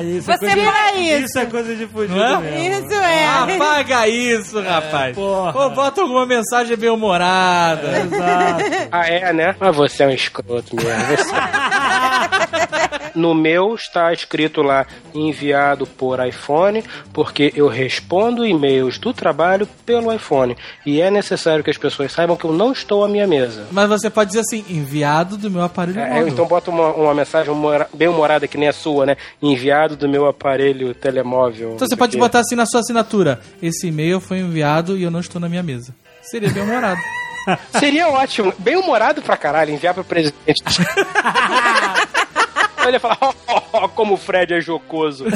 [0.00, 0.16] iPhone.
[0.18, 1.24] Isso é Você coisa de- vira isso.
[1.26, 2.50] Isso é coisa de fudido Não é?
[2.50, 2.86] mesmo.
[2.86, 3.26] Isso é.
[3.56, 5.14] Apaga isso, rapaz.
[5.14, 5.58] porra.
[5.58, 7.86] Ou bota alguma mensagem bem humorada.
[8.00, 8.88] Exato.
[8.92, 9.54] Ah, é, né?
[9.58, 10.90] Mas você é um escroto mesmo.
[11.16, 11.30] Você-
[13.14, 20.12] No meu está escrito lá enviado por iPhone, porque eu respondo e-mails do trabalho pelo
[20.12, 20.56] iPhone.
[20.84, 23.66] E é necessário que as pessoas saibam que eu não estou à minha mesa.
[23.70, 27.52] Mas você pode dizer assim, enviado do meu aparelho É, então bota uma, uma mensagem
[27.92, 29.16] bem humorada que nem a sua, né?
[29.42, 31.72] Enviado do meu aparelho telemóvel.
[31.74, 33.40] Então você pode botar assim na sua assinatura.
[33.62, 35.94] Esse e-mail foi enviado e eu não estou na minha mesa.
[36.22, 37.00] Seria bem humorado.
[37.78, 40.62] Seria ótimo, bem humorado pra caralho, enviar pro presidente.
[42.82, 45.24] Ele ia falar, ó, ó, ó, como o Fred é jocoso.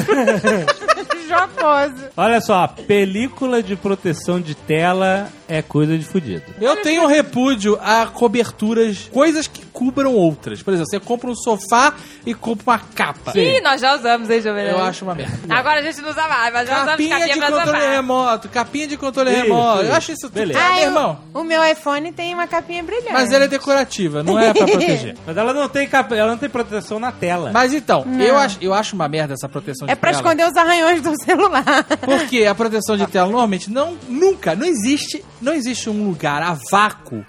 [1.27, 2.09] Jocoso.
[2.15, 6.43] Olha só, película de proteção de tela é coisa de fudido.
[6.59, 10.61] Eu tenho repúdio a coberturas, coisas que cubram outras.
[10.63, 11.93] Por exemplo, você compra um sofá
[12.25, 13.37] e compra uma capa.
[13.37, 14.65] Ih, nós já usamos, hein, Jovem?
[14.67, 15.37] Eu acho uma merda.
[15.49, 17.91] Agora a gente não usa mais, mas já usamos Capinha capinha de pra controle sofá.
[17.91, 19.81] remoto, capinha de controle Isso, remoto.
[19.81, 19.89] isso.
[19.91, 20.59] Eu acho isso Beleza.
[20.59, 21.19] Ah, Ah, meu eu- irmão.
[21.33, 23.13] o meu iPhone tem uma capinha brilhante.
[23.13, 25.15] Mas ela é decorativa, não é pra proteger.
[25.27, 26.13] Mas ela não tem cap...
[26.13, 27.51] ela não tem proteção na tela.
[27.53, 30.21] Mas então, eu acho, eu acho uma merda essa proteção de É pra tela.
[30.23, 31.83] esconder os arranhões do celular.
[32.03, 36.57] Porque a proteção de tela normalmente não, nunca, não existe, não existe um lugar a
[36.71, 37.25] vácuo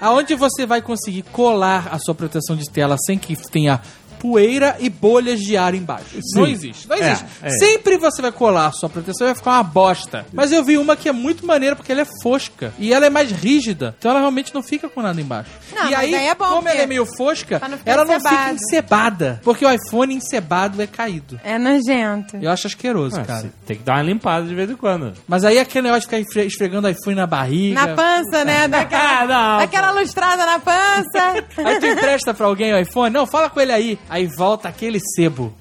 [0.00, 3.80] aonde você vai conseguir colar a sua proteção de tela sem que tenha
[4.28, 6.18] poeira e bolhas de ar embaixo.
[6.34, 6.88] Não existe.
[6.88, 7.26] Não É, existe.
[7.42, 7.50] é.
[7.50, 10.24] Sempre você vai colar a sua proteção e vai ficar uma bosta.
[10.32, 13.10] Mas eu vi uma que é muito maneira porque ela é fosca e ela é
[13.10, 13.94] mais rígida.
[13.98, 15.50] Então ela realmente não fica com nada embaixo.
[15.74, 18.54] Não, e aí, é bom, como ela é meio fosca, não ela não fica encebado.
[18.54, 19.40] encebada.
[19.44, 21.38] Porque o iPhone encebado é caído.
[21.44, 22.38] É nojento.
[22.40, 23.52] Eu acho asqueroso, Ah, cara.
[23.66, 25.12] tem que dar uma limpada de vez em quando.
[25.28, 27.74] Mas aí aquele negócio de ficar esfre- esfregando iPhone na barriga.
[27.74, 28.68] Na pança, né?
[28.72, 29.58] Daquela, Ah, não.
[29.58, 31.44] daquela lustrada na pança.
[31.62, 33.12] Aí tu empresta pra alguém o iPhone?
[33.12, 33.98] Não, fala com ele aí.
[34.14, 35.52] Aí volta aquele sebo.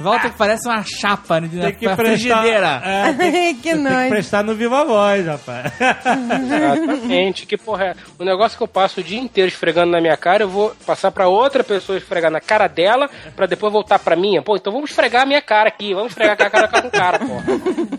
[0.00, 1.96] Volta que parece uma chapa né, Tem que prestar.
[1.96, 2.82] frigideira.
[2.84, 5.72] É, tem, que tem que prestar no Viva Voz, rapaz.
[6.42, 7.46] Exatamente.
[7.46, 7.94] Que porra é?
[8.18, 11.10] O negócio que eu passo o dia inteiro esfregando na minha cara, eu vou passar
[11.10, 14.42] pra outra pessoa esfregar na cara dela, pra depois voltar pra minha.
[14.42, 17.44] Pô, então vamos esfregar a minha cara aqui, vamos esfregar a cara com cara, porra.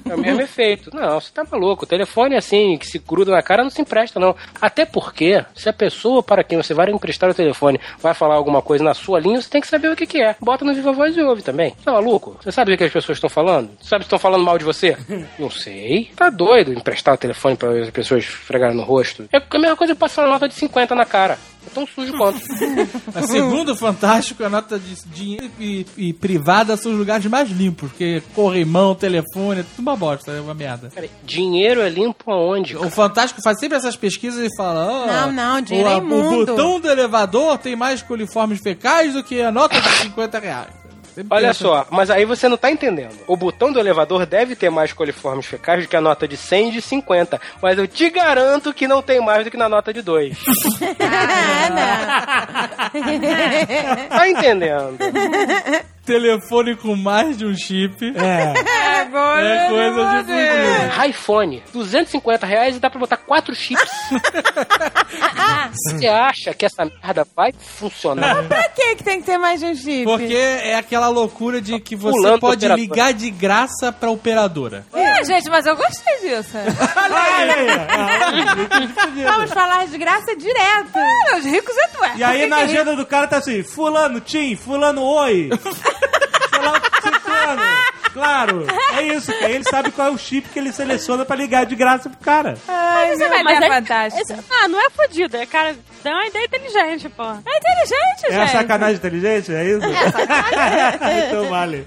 [0.10, 0.92] É o mesmo efeito.
[0.94, 1.84] Não, você tá maluco.
[1.86, 4.36] O telefone assim, que se gruda na cara, não se empresta, não.
[4.62, 8.62] Até porque, se a pessoa para quem você vai emprestar o telefone vai falar alguma
[8.62, 10.36] coisa na sua linha, você tem que saber o que, que é.
[10.40, 11.74] Bota no Viva Voz e ouve também.
[11.86, 12.36] Tá maluco?
[12.44, 13.70] Você sabe o que as pessoas estão falando?
[13.80, 14.98] Sabe se estão falando mal de você?
[15.38, 16.10] Não sei.
[16.16, 19.26] Tá doido emprestar o telefone para as pessoas esfregarem no rosto?
[19.32, 21.38] É a mesma coisa de passar uma nota de 50 na cara.
[21.66, 22.40] É tão sujo quanto.
[23.14, 27.50] A segundo o Fantástico, a nota de dinheiro e, e privada são os lugares mais
[27.50, 30.92] limpos, porque corrimão, telefone, é tudo uma bosta, é uma merda.
[30.94, 32.76] Peraí, dinheiro é limpo aonde?
[32.78, 36.00] O Fantástico faz sempre essas pesquisas e fala: ó, Não, não, dinheiro o, é o
[36.00, 36.46] imundo.
[36.46, 40.85] botão do elevador tem mais coliformes fecais do que a nota de 50 reais.
[41.16, 43.18] Sempre Olha só, mas aí você não tá entendendo.
[43.26, 46.68] O botão do elevador deve ter mais coliformes fecais do que a nota de 100
[46.68, 49.94] e de 50, mas eu te garanto que não tem mais do que na nota
[49.94, 50.38] de 2.
[51.00, 51.96] É, né?
[54.10, 54.98] Tá entendendo?
[56.06, 58.14] Telefone com mais de um chip.
[58.16, 58.54] É.
[59.02, 61.08] Agora É coisa de fudido.
[61.10, 63.90] iPhone, 250 reais e dá pra botar 4 chips.
[65.74, 68.44] Você acha que essa merda vai funcionar?
[68.44, 70.04] Pra que que tem que ter mais de um chip?
[70.06, 74.86] Porque é aquela loucura de que você Pulando pode ligar de graça pra operadora.
[74.94, 76.52] É, gente, mas eu gostei disso.
[79.26, 80.98] Vamos falar de graça direto.
[80.98, 82.14] É, os ricos é tu é.
[82.18, 85.50] E aí na agenda do cara tá assim, fulano, Tim, fulano, oi.
[86.52, 87.62] Fulano, ciclano.
[88.16, 91.36] Claro, é isso, que aí ele sabe qual é o chip que ele seleciona pra
[91.36, 92.58] ligar de graça pro cara.
[92.66, 94.22] Ai, Você vai Mas é- fantástico.
[94.34, 97.24] esse- ah, não é fudido, é cara, dá uma ideia inteligente, pô.
[97.24, 98.52] É inteligente, É a gente.
[98.54, 99.82] sacanagem inteligente, é isso?
[101.28, 101.86] então vale.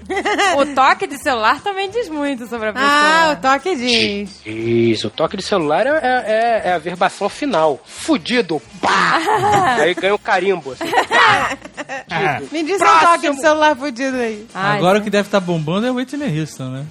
[0.57, 2.91] O toque de celular também diz muito sobre a pessoa.
[2.91, 4.41] Ah, o toque diz.
[4.45, 7.79] Isso, o toque de celular é, é- é a verbação final.
[7.85, 9.19] Fudido, pá!
[9.81, 10.73] aí ganha o carimbo.
[10.73, 10.83] Assim.
[12.51, 13.07] Me diz um Próximo.
[13.11, 14.45] toque de celular fudido aí.
[14.53, 16.85] Ai, Agora o que deve estar bombando é o Whitney Houston, né?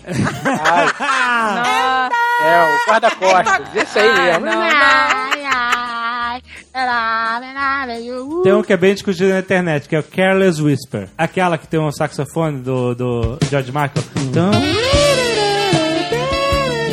[0.44, 0.88] Ai,
[2.42, 3.74] é, o guarda-costas.
[3.74, 4.46] Esse aí mesmo.
[8.42, 11.08] Tem um que é bem discutido na internet, que é o Careless Whisper.
[11.16, 13.92] Aquela que tem um saxofone do, do George Michael.
[14.16, 14.50] Então,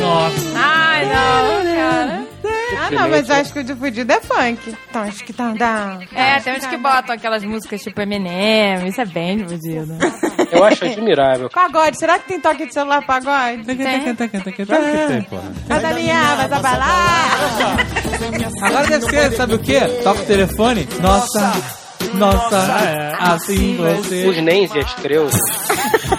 [0.00, 0.52] Nossa.
[0.56, 2.25] Ai, não, cara.
[2.86, 4.76] Ah, não, mas eu acho que o de fudido é funk.
[4.90, 5.98] Então, acho que tá dá.
[6.14, 9.96] É, tem uns que botam aquelas músicas tipo Eminem, isso é bem fudido.
[10.52, 11.50] Eu acho admirável.
[11.50, 13.62] Pagode, será que tem toque de celular pagode?
[14.66, 15.52] Claro que tem, porra.
[15.66, 17.76] Vai Daniel, vai trabalhar.
[18.62, 19.80] Agora deve ser, sabe o quê?
[20.02, 20.88] Toca o telefone.
[21.00, 21.85] Nossa.
[22.14, 23.16] Nossa.
[23.18, 24.40] Assim Os você.
[24.42, 24.94] Nens e as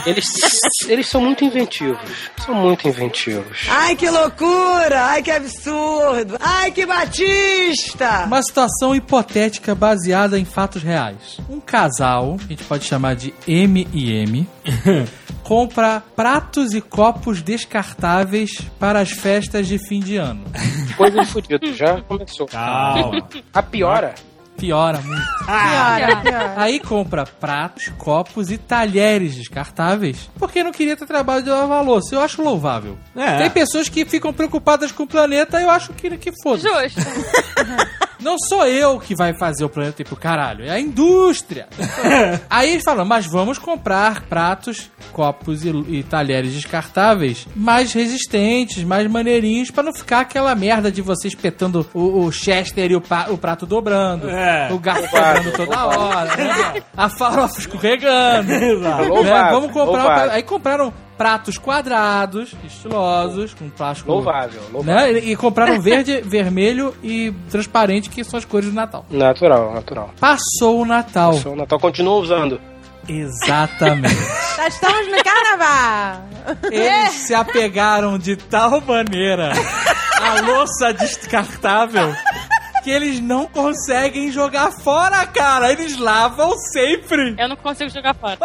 [0.06, 0.26] eles,
[0.88, 2.30] eles são muito inventivos.
[2.46, 3.68] São muito inventivos.
[3.70, 5.06] Ai, que loucura!
[5.06, 6.38] Ai, que absurdo!
[6.40, 8.24] Ai, que batista!
[8.26, 11.38] Uma situação hipotética baseada em fatos reais.
[11.50, 14.48] Um casal, que a gente pode chamar de M e M,
[15.44, 20.44] compra pratos e copos descartáveis para as festas de fim de ano.
[20.96, 22.48] Coisa de fudido, já começou.
[22.48, 23.28] calma.
[23.54, 24.16] A piora,
[24.58, 25.46] Piora muito.
[25.46, 26.54] Piora, piora.
[26.58, 32.16] Aí compra pratos, copos e talheres descartáveis porque não queria ter trabalho de lavar louça.
[32.16, 32.98] Eu acho louvável.
[33.16, 33.38] É.
[33.40, 36.62] Tem pessoas que ficam preocupadas com o planeta eu acho que, que foda.
[36.62, 37.02] Justo.
[38.20, 41.68] Não sou eu que vai fazer o planeta ir pro caralho, é a indústria.
[42.50, 49.08] Aí eles falam, mas vamos comprar pratos, copos e, e talheres descartáveis mais resistentes, mais
[49.10, 53.28] maneirinhos, pra não ficar aquela merda de você espetando o, o Chester e o, pa-
[53.30, 54.70] o prato dobrando, É.
[54.72, 56.84] o garfo quebrando toda hora, né?
[56.96, 58.48] a farofa escorregando.
[58.58, 59.50] Né?
[59.52, 60.30] Vamos comprar.
[60.30, 64.12] Aí compraram pratos quadrados, estilosos, com plástico.
[64.12, 65.14] louvável, louvável.
[65.14, 65.20] Né?
[65.20, 69.06] E, compraram verde, vermelho e transparente, que são as cores do Natal.
[69.10, 70.12] Natural, natural.
[70.20, 71.34] Passou o Natal.
[71.46, 72.62] O Natal continua usando.
[73.08, 74.16] Exatamente.
[74.58, 76.22] Já estamos no carnaval.
[76.72, 79.52] Eles se apegaram de tal maneira
[80.22, 82.14] à louça descartável
[82.84, 85.72] que eles não conseguem jogar fora, cara.
[85.72, 87.36] Eles lavam sempre.
[87.38, 88.38] Eu não consigo jogar fora.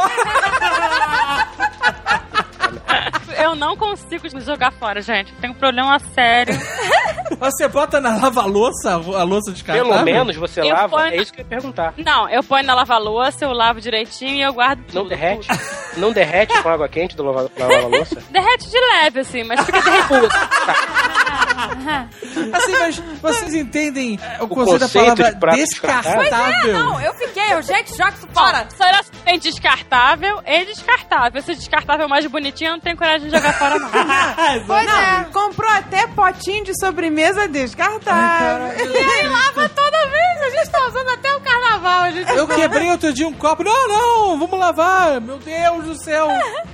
[3.42, 5.32] Eu não consigo jogar fora, gente.
[5.34, 6.54] Tem um problema sério.
[7.40, 9.90] Você bota na lava-louça a louça descartável?
[9.90, 11.94] Pelo menos você Eu lava, ponho- é isso que eu ia perguntar.
[11.96, 15.48] Não, eu ponho na lava-louça, eu lavo direitinho e eu guardo Não tudo, derrete?
[15.48, 15.60] tudo.
[15.96, 18.22] Não derrete com água quente do lava- da lava-louça?
[18.30, 20.28] Derrete de leve, assim, mas fica derretido.
[22.52, 26.72] Assim, mas vocês entendem é, o, O conceito da conceito palavra de prato descartável?
[26.72, 28.66] Não, eu fiquei, eu, gente, joga isso fora.
[28.76, 28.94] Fora.
[29.02, 31.38] Só tem descartável e descartável.
[31.38, 33.90] Esse descartável mais bonitinho, eu não tenho coragem de jogar fora, não.
[34.66, 38.66] Pois é, comprou até potinho de sobremesa descartável.
[38.90, 42.02] E aí lava toda vez, a gente tá usando até o carnaval.
[42.02, 43.64] A gente Eu quebrei outro dia um copo.
[43.64, 45.20] Não, não, vamos lavar.
[45.20, 46.28] Meu Deus do céu.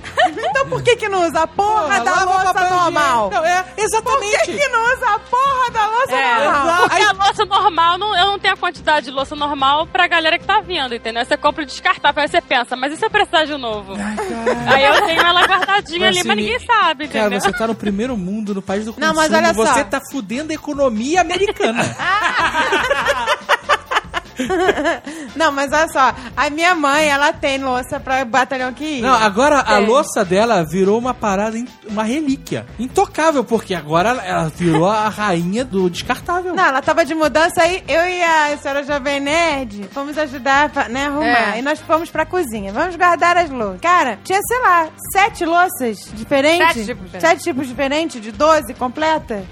[0.69, 3.29] por que que não usa a porra, Porra, da louça normal?
[3.31, 4.45] Não, é, Por que exatamente.
[4.57, 6.89] que não usa a porra da louça É, normal?
[6.89, 10.37] porque a louça normal, não, eu não tenho a quantidade de louça normal pra galera
[10.39, 11.25] que tá vindo, entendeu?
[11.25, 13.93] Você compra o descartável, aí você pensa, mas e se eu precisar de novo?
[13.93, 17.41] aí eu tenho ela guardadinha ali, Mas, mas assim, ninguém sabe, Cara, entendeu?
[17.41, 19.07] você tá no primeiro mundo, no país do consumo.
[19.07, 19.65] Não, mas olha só.
[19.65, 21.83] Você tá fudendo a economia americana.
[25.35, 29.01] Não, mas olha só, a minha mãe, ela tem louça pra batalhão que ia.
[29.01, 32.65] Não, agora a louça dela virou uma parada, in- uma relíquia.
[32.77, 36.53] Intocável, porque agora ela- virou a rainha do descartável.
[36.53, 40.89] Não, ela tava de mudança aí, eu e a senhora Jovem Nerd fomos ajudar, a,
[40.89, 41.55] né, arrumar.
[41.55, 41.59] É.
[41.59, 42.71] E nós fomos pra cozinha.
[42.73, 43.81] Vamos guardar as louças.
[43.81, 46.73] Cara, tinha, sei lá, sete louças diferentes.
[46.73, 47.29] Sete tipos diferentes.
[47.29, 49.43] Sete tipos diferentes, de 12 completa.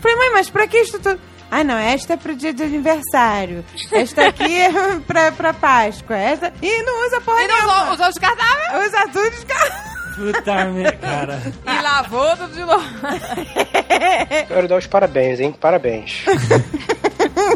[0.00, 1.18] Falei, mãe, mas pra que isso tudo?
[1.56, 3.64] Ah, não, esta é pro dia de aniversário.
[3.92, 4.70] Esta aqui é
[5.06, 6.16] pra, pra Páscoa.
[6.16, 6.52] Esta...
[6.60, 7.82] E não usa porra E não nenhuma.
[7.82, 9.94] usou, usou descartável Usa tudo descartável.
[10.16, 11.42] Puta merda, cara.
[11.66, 12.84] e lavou tudo de novo.
[14.48, 15.52] Quero dar os parabéns, hein?
[15.60, 16.24] Parabéns.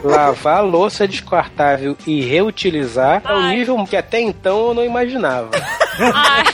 [0.04, 3.56] Lavar louça descartável e reutilizar é um Ai.
[3.56, 5.50] nível que até então eu não imaginava.
[6.14, 6.44] Ai,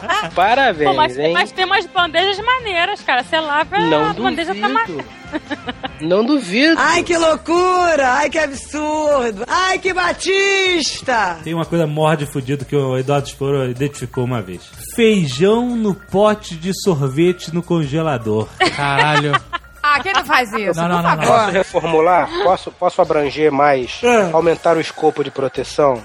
[0.34, 1.32] Parabéns, pô, mas, hein?
[1.32, 3.22] mas tem umas bandejas maneiras, cara.
[3.22, 4.84] Você lava Não a bandeja tá ma...
[4.84, 5.04] duvido.
[6.00, 6.74] Não duvido.
[6.78, 8.12] Ai, que loucura!
[8.14, 9.44] Ai, que absurdo!
[9.46, 11.38] Ai, que batista!
[11.42, 14.62] Tem uma coisa morde fudido que o Eduardo Sporo identificou uma vez.
[14.94, 18.48] Feijão no pote de sorvete no congelador.
[18.76, 19.32] Caralho.
[19.84, 20.80] Ah, quem não faz isso?
[20.80, 21.26] Não, não, não, favor.
[21.26, 22.30] Posso reformular?
[22.44, 24.00] Posso, posso abranger mais?
[24.02, 24.30] É.
[24.32, 26.00] Aumentar o escopo de proteção?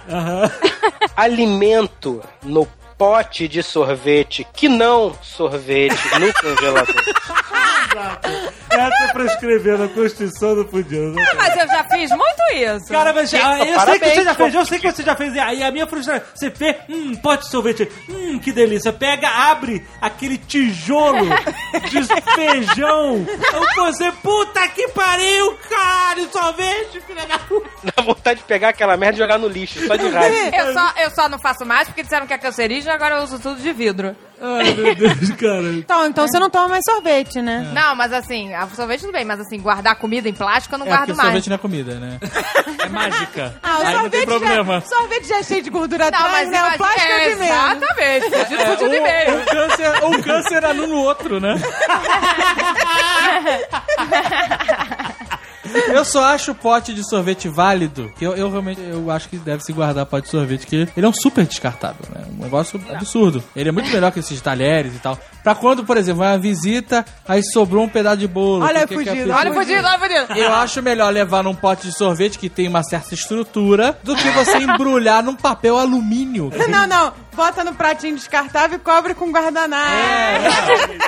[1.15, 2.67] Alimento no
[2.97, 6.95] pote de sorvete que não sorvete no congelador.
[8.69, 11.13] Essa é pra escrever na Constituição do Fudido.
[11.13, 11.27] né?
[11.35, 12.87] Mas eu já fiz muito isso.
[12.91, 15.33] Cara, mas ah, eu sei que você já fez, eu sei que você já fez.
[15.35, 18.93] E aí a minha frustração, você fez, hum, pote de sorvete, hum, que delícia.
[18.93, 21.27] Pega, abre aquele tijolo
[21.89, 23.25] de feijão.
[23.53, 27.69] Eu você, puta que pariu, cara, e sorvete, filha da puta.
[27.83, 30.55] Dá vontade de pegar aquela merda e jogar no lixo, só de raiva.
[30.55, 33.39] Eu só, eu só não faço mais porque disseram que é cancerígeno, agora eu uso
[33.39, 34.15] tudo de vidro.
[34.39, 35.63] Ai, meu Deus, cara.
[35.73, 37.71] Então, então você não toma mais sorvete, né?
[37.73, 40.85] Não, mas assim, a sorvete tudo bem, mas assim, guardar comida em plástico eu não
[40.85, 41.21] É guardo mais.
[41.29, 42.19] sorvete não é comida, né?
[42.79, 43.55] É mágica.
[43.63, 44.79] Ah, o Aí não tem sorvete problema.
[44.79, 46.67] Já, sorvete já é cheio de gordura Não, atrás, mas né?
[46.73, 47.47] O plástico é de menos.
[47.47, 49.37] Exatamente, fudido, É, fudido e um, meio.
[49.41, 51.55] um câncer, um câncer era no outro, né?
[55.87, 59.37] Eu só acho o pote de sorvete válido, que eu, eu realmente eu acho que
[59.37, 62.23] deve se guardar pote de sorvete, que ele é um super descartável, né?
[62.37, 63.43] Um negócio absurdo.
[63.55, 65.17] Ele é muito melhor que esses talheres e tal.
[65.43, 68.65] Pra quando, por exemplo, vai uma visita, aí sobrou um pedaço de bolo.
[68.65, 70.39] Olha porque que Olha o fudido, olha o fudido.
[70.39, 74.29] Eu acho melhor levar num pote de sorvete que tem uma certa estrutura do que
[74.31, 76.51] você embrulhar num papel alumínio.
[76.69, 77.13] Não, não.
[77.37, 79.91] Bota no pratinho descartável e cobre com guardanapo.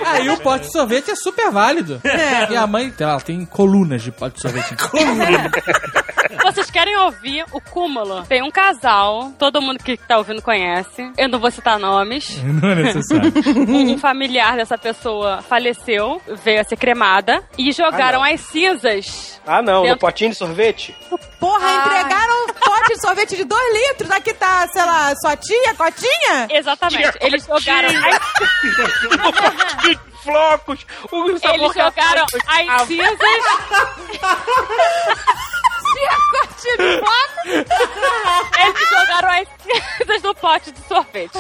[0.06, 2.00] Aí o pote de sorvete é super válido.
[2.04, 2.52] É.
[2.52, 4.76] E a mãe, ela tem colunas de pote de sorvete.
[6.44, 8.24] Vocês querem ouvir o cúmulo?
[8.26, 11.12] Tem um casal, todo mundo que tá ouvindo conhece.
[11.18, 12.38] Eu não vou citar nomes.
[12.44, 13.34] Não é necessário.
[13.70, 19.40] Um, familiar dessa pessoa faleceu, veio a ser cremada e jogaram as cinzas.
[19.46, 20.96] Ah, não, no Dentro- potinho de sorvete?
[21.40, 21.88] Porra, Ai.
[21.88, 24.12] entregaram um pote de sorvete de 2 litros.
[24.12, 26.48] Aqui tá, sei lá, sua tia, cotinha?
[26.50, 27.18] Exatamente.
[27.22, 28.20] Eles jogaram as,
[30.24, 32.26] flocos, o sabor eles jogaram
[32.68, 33.20] as cinzas.
[36.62, 37.70] Tinha de foto.
[38.60, 39.48] Eles jogaram as
[39.98, 41.38] cinzas no pote de sorvete.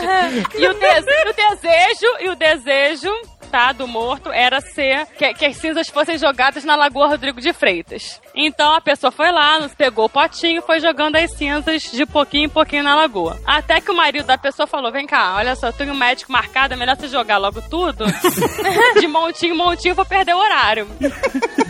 [0.57, 3.11] E o, dese- e o desejo, e o desejo,
[3.51, 7.51] tá, do morto era ser que, que as cinzas fossem jogadas na Lagoa Rodrigo de
[7.53, 8.21] Freitas.
[8.41, 12.05] Então a pessoa foi lá, nos pegou o potinho e foi jogando as cinzas de
[12.05, 13.37] pouquinho em pouquinho na lagoa.
[13.45, 16.31] Até que o marido da pessoa falou: vem cá, olha só, eu tenho um médico
[16.31, 18.05] marcado, é melhor você jogar logo tudo.
[18.97, 20.87] De montinho em montinho, eu vou perder o horário.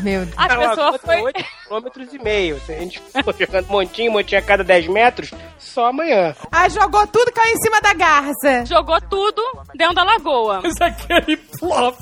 [0.03, 0.37] Meu Deus.
[0.37, 1.21] A A pessoa lagoa tem foi.
[1.23, 2.59] 8 quilômetros e meio.
[2.61, 6.35] Se a gente for jogando montinho, montinho a cada 10 metros, só amanhã.
[6.51, 8.65] Aí jogou tudo, caiu em cima da garça.
[8.65, 9.41] Jogou tudo
[9.75, 10.61] dentro da lagoa.
[10.63, 11.97] Mas aquele plop.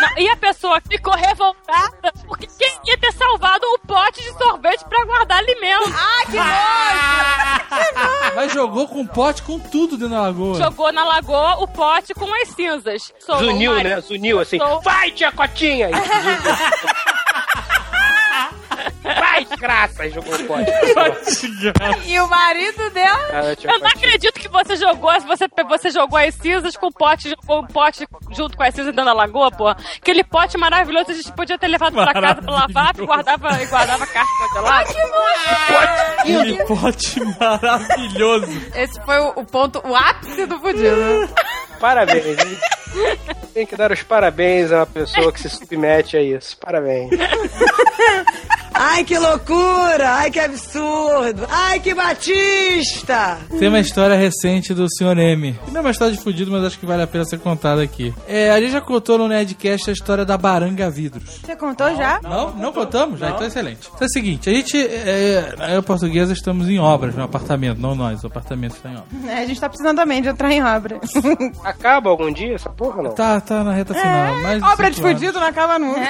[0.00, 4.84] Não, e a pessoa ficou revoltada porque quem ia ter salvado o pote de sorvete
[4.88, 5.92] pra guardar alimento?
[5.94, 8.08] Ah, que nojo!
[8.36, 10.54] Mas jogou com pote com tudo dentro da lagoa.
[10.58, 13.12] Jogou na lagoa o pote com as cinzas.
[13.18, 14.00] Solou o Zuniu, né?
[14.00, 14.58] Zuniu assim.
[14.58, 15.88] Sou- Vai, tia Cotinha!
[19.58, 20.02] Desgraça!
[20.04, 20.70] Aí jogou o pote.
[22.06, 23.18] E o marido dela?
[23.32, 27.28] Ah, Eu não acredito que você jogou, você, você jogou as cinzas com o pote,
[27.30, 29.68] jogou o pote junto com as cinzas dentro da lagoa, pô.
[29.68, 33.66] Aquele pote maravilhoso, a gente podia ter levado pra casa pra lavar, e guardava, e
[33.66, 34.88] guardava carne congelada.
[36.18, 38.62] Aquele pote maravilhoso.
[38.74, 41.28] Esse foi o, o ponto, o ápice do fudido.
[41.80, 42.36] Parabéns?
[43.54, 46.56] Tem que dar os parabéns a uma pessoa que se submete a isso.
[46.58, 47.10] Parabéns.
[48.80, 50.08] Ai, que loucura!
[50.08, 51.44] Ai, que absurdo!
[51.50, 53.38] Ai, que batista!
[53.58, 55.18] Tem uma história recente do Sr.
[55.18, 55.58] M.
[55.72, 58.14] Não é uma história de fudido, mas acho que vale a pena ser contada aqui.
[58.28, 61.40] É, a gente já contou no Nerdcast a história da Baranga Vidros.
[61.44, 62.20] Você contou já?
[62.22, 62.52] Não?
[62.52, 63.18] Não contamos?
[63.18, 63.88] Já, então é excelente.
[63.88, 67.96] Então é o seguinte, a gente, é, eu portuguesa, estamos em obras no apartamento, não
[67.96, 69.24] nós, o apartamento está em obras.
[69.26, 71.00] É, a gente tá precisando também de entrar em obra.
[71.64, 73.10] Acaba algum dia essa porra, não?
[73.10, 74.40] Tá, tá na reta final.
[74.40, 76.00] mais de obra de fudido não acaba nunca.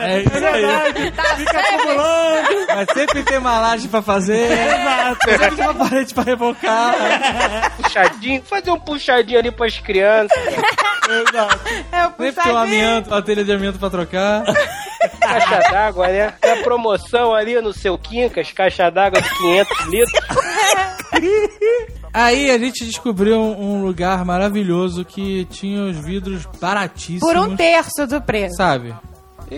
[0.00, 1.36] É isso aí.
[1.36, 2.66] Fica acumulando.
[2.68, 4.50] Mas sempre tem uma laje pra fazer.
[4.52, 5.30] Exato.
[5.30, 6.94] Sempre tem uma parede pra rebocar.
[7.76, 10.38] Puxadinho, fazer um puxadinho ali pras crianças.
[11.90, 14.44] É o Sempre tem um amianto, uma telha de amianto pra trocar.
[15.20, 16.32] Caixa d'água, né?
[16.40, 20.20] Tem a promoção ali no seu Quincas, caixa d'água de 500 litros.
[22.14, 27.20] Aí a gente descobriu um um lugar maravilhoso que tinha os vidros baratíssimos.
[27.20, 28.56] Por um terço do preço.
[28.56, 28.94] Sabe?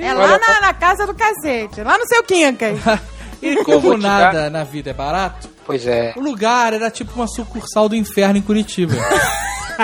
[0.01, 2.79] É lá na, na casa do cacete, lá no seu Quincas.
[3.43, 6.15] E como dar- nada na vida é barato, Pois é.
[6.17, 8.95] o lugar era tipo uma sucursal do inferno em Curitiba.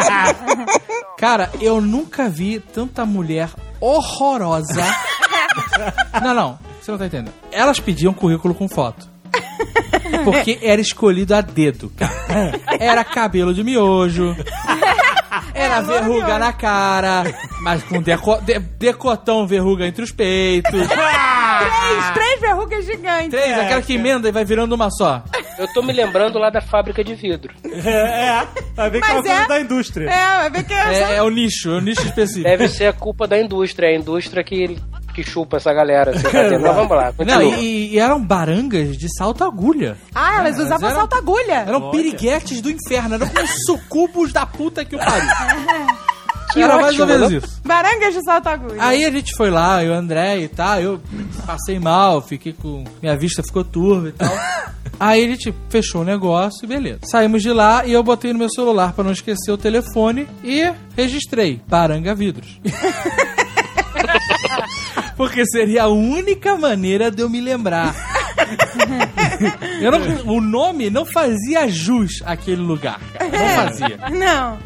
[1.19, 3.51] Cara, eu nunca vi tanta mulher
[3.81, 4.85] horrorosa.
[6.23, 7.33] Não, não, você não tá entendendo.
[7.53, 9.09] Elas pediam currículo com foto.
[10.25, 12.61] Porque era escolhido a dedo, cara.
[12.79, 14.35] Era cabelo de miojo.
[15.55, 17.25] Era verruga na cara,
[17.63, 20.71] mas com deco- de- decotão verruga entre os peitos.
[20.89, 23.31] três, três verrugas gigantes.
[23.31, 25.23] Três, aquela que emenda e vai virando uma só.
[25.59, 27.53] Eu tô me lembrando lá da fábrica de vidro.
[27.65, 28.49] É, é.
[28.75, 30.09] Vai ver que é uma é- da indústria.
[30.11, 32.45] É, vai ver que é, É, é o nicho, é o nicho específico.
[32.49, 34.79] Deve ser a culpa da indústria, é a indústria que,
[35.15, 36.11] que chupa essa galera.
[36.13, 36.63] Assim, tá entendendo?
[36.63, 39.97] Mas vamos lá, Não, e, e eram barangas de salto agulha.
[40.15, 41.55] Ah, elas Elas usavam eram- salto-agulha.
[41.67, 45.29] Eram piriguetes do inferno, eram como sucubos da puta que o pariu.
[46.53, 47.39] Que Era mais ou ótimo, menos né?
[47.39, 47.61] isso.
[47.65, 48.83] Barangas de salto-agulha.
[48.83, 51.01] Aí a gente foi lá, eu, André e tal, eu
[51.47, 52.85] passei mal, fiquei com.
[53.03, 54.29] Minha vista ficou turva e tal.
[54.99, 56.99] Aí a gente fechou o negócio e beleza.
[57.05, 60.71] Saímos de lá e eu botei no meu celular pra não esquecer o telefone e
[60.95, 62.61] registrei Baranga Vidros.
[65.21, 67.95] Porque seria a única maneira de eu me lembrar.
[69.81, 73.31] Eu não- o nome não fazia jus àquele lugar, cara.
[73.31, 73.99] Não fazia.
[74.11, 74.59] Não.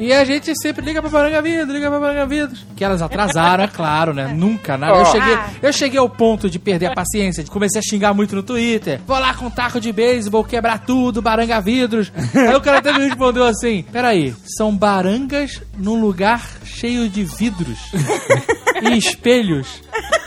[0.00, 2.64] E a gente sempre liga pra Baranga Vidros, liga pra Baranga Vidros.
[2.76, 4.26] Que elas atrasaram, é claro, né?
[4.34, 4.98] Nunca, nada.
[4.98, 5.46] Eu cheguei, Ah.
[5.62, 9.00] eu cheguei ao ponto de perder a paciência, de comecei a xingar muito no Twitter.
[9.06, 12.12] Vou lá com um taco de beisebol, quebrar tudo, Baranga Vidros.
[12.34, 16.42] Aí o cara até me respondeu assim: Peraí, são barangas num lugar
[16.82, 17.78] cheio de vidros
[18.82, 19.80] e espelhos.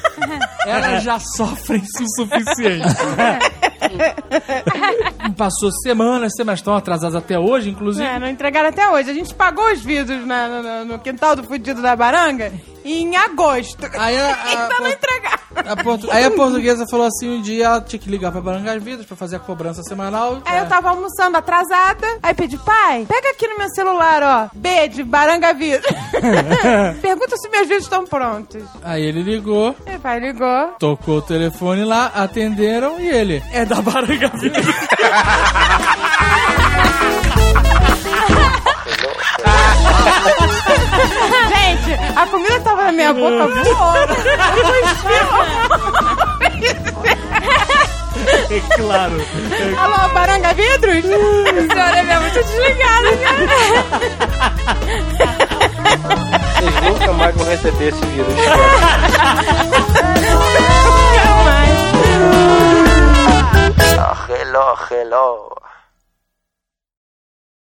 [0.65, 2.87] Elas já sofrem o suficiente.
[5.37, 8.05] Passou semanas, semanas estão atrasadas até hoje, inclusive.
[8.05, 9.09] É, não entregaram até hoje.
[9.09, 12.51] A gente pagou os vidros na- no, no- quintal do fudido da Baranga
[12.83, 13.85] em agosto.
[13.97, 15.35] Aí a, a- Ainda não entregaram.
[15.55, 18.81] a portu- aí a portuguesa falou assim: um dia ela tinha que ligar pra Barangas
[18.81, 20.41] Vidas pra fazer a cobrança semanal.
[20.45, 20.61] Aí É.
[20.61, 22.07] eu tava almoçando atrasada.
[22.23, 24.49] Aí pedi, pai, pega aqui no meu celular, ó.
[24.57, 25.83] B de Baranga Vida.
[27.01, 28.63] Pergunta se meus vídeos estão prontos.
[28.83, 30.67] Aí ele ligou, o pai ligou.
[30.79, 33.43] tocou o telefone lá, atenderam e ele.
[33.51, 34.65] É da Baranga Vidas.
[41.49, 43.95] Gente, a comida tava na minha boca voou.
[48.49, 49.15] É claro.
[49.77, 51.03] Alô, Baranga Vidros?
[51.05, 53.07] O senhor é muito desligado,
[56.55, 58.35] Vocês nunca mais vão receber esse vírus.
[64.55, 65.49] خلا خلا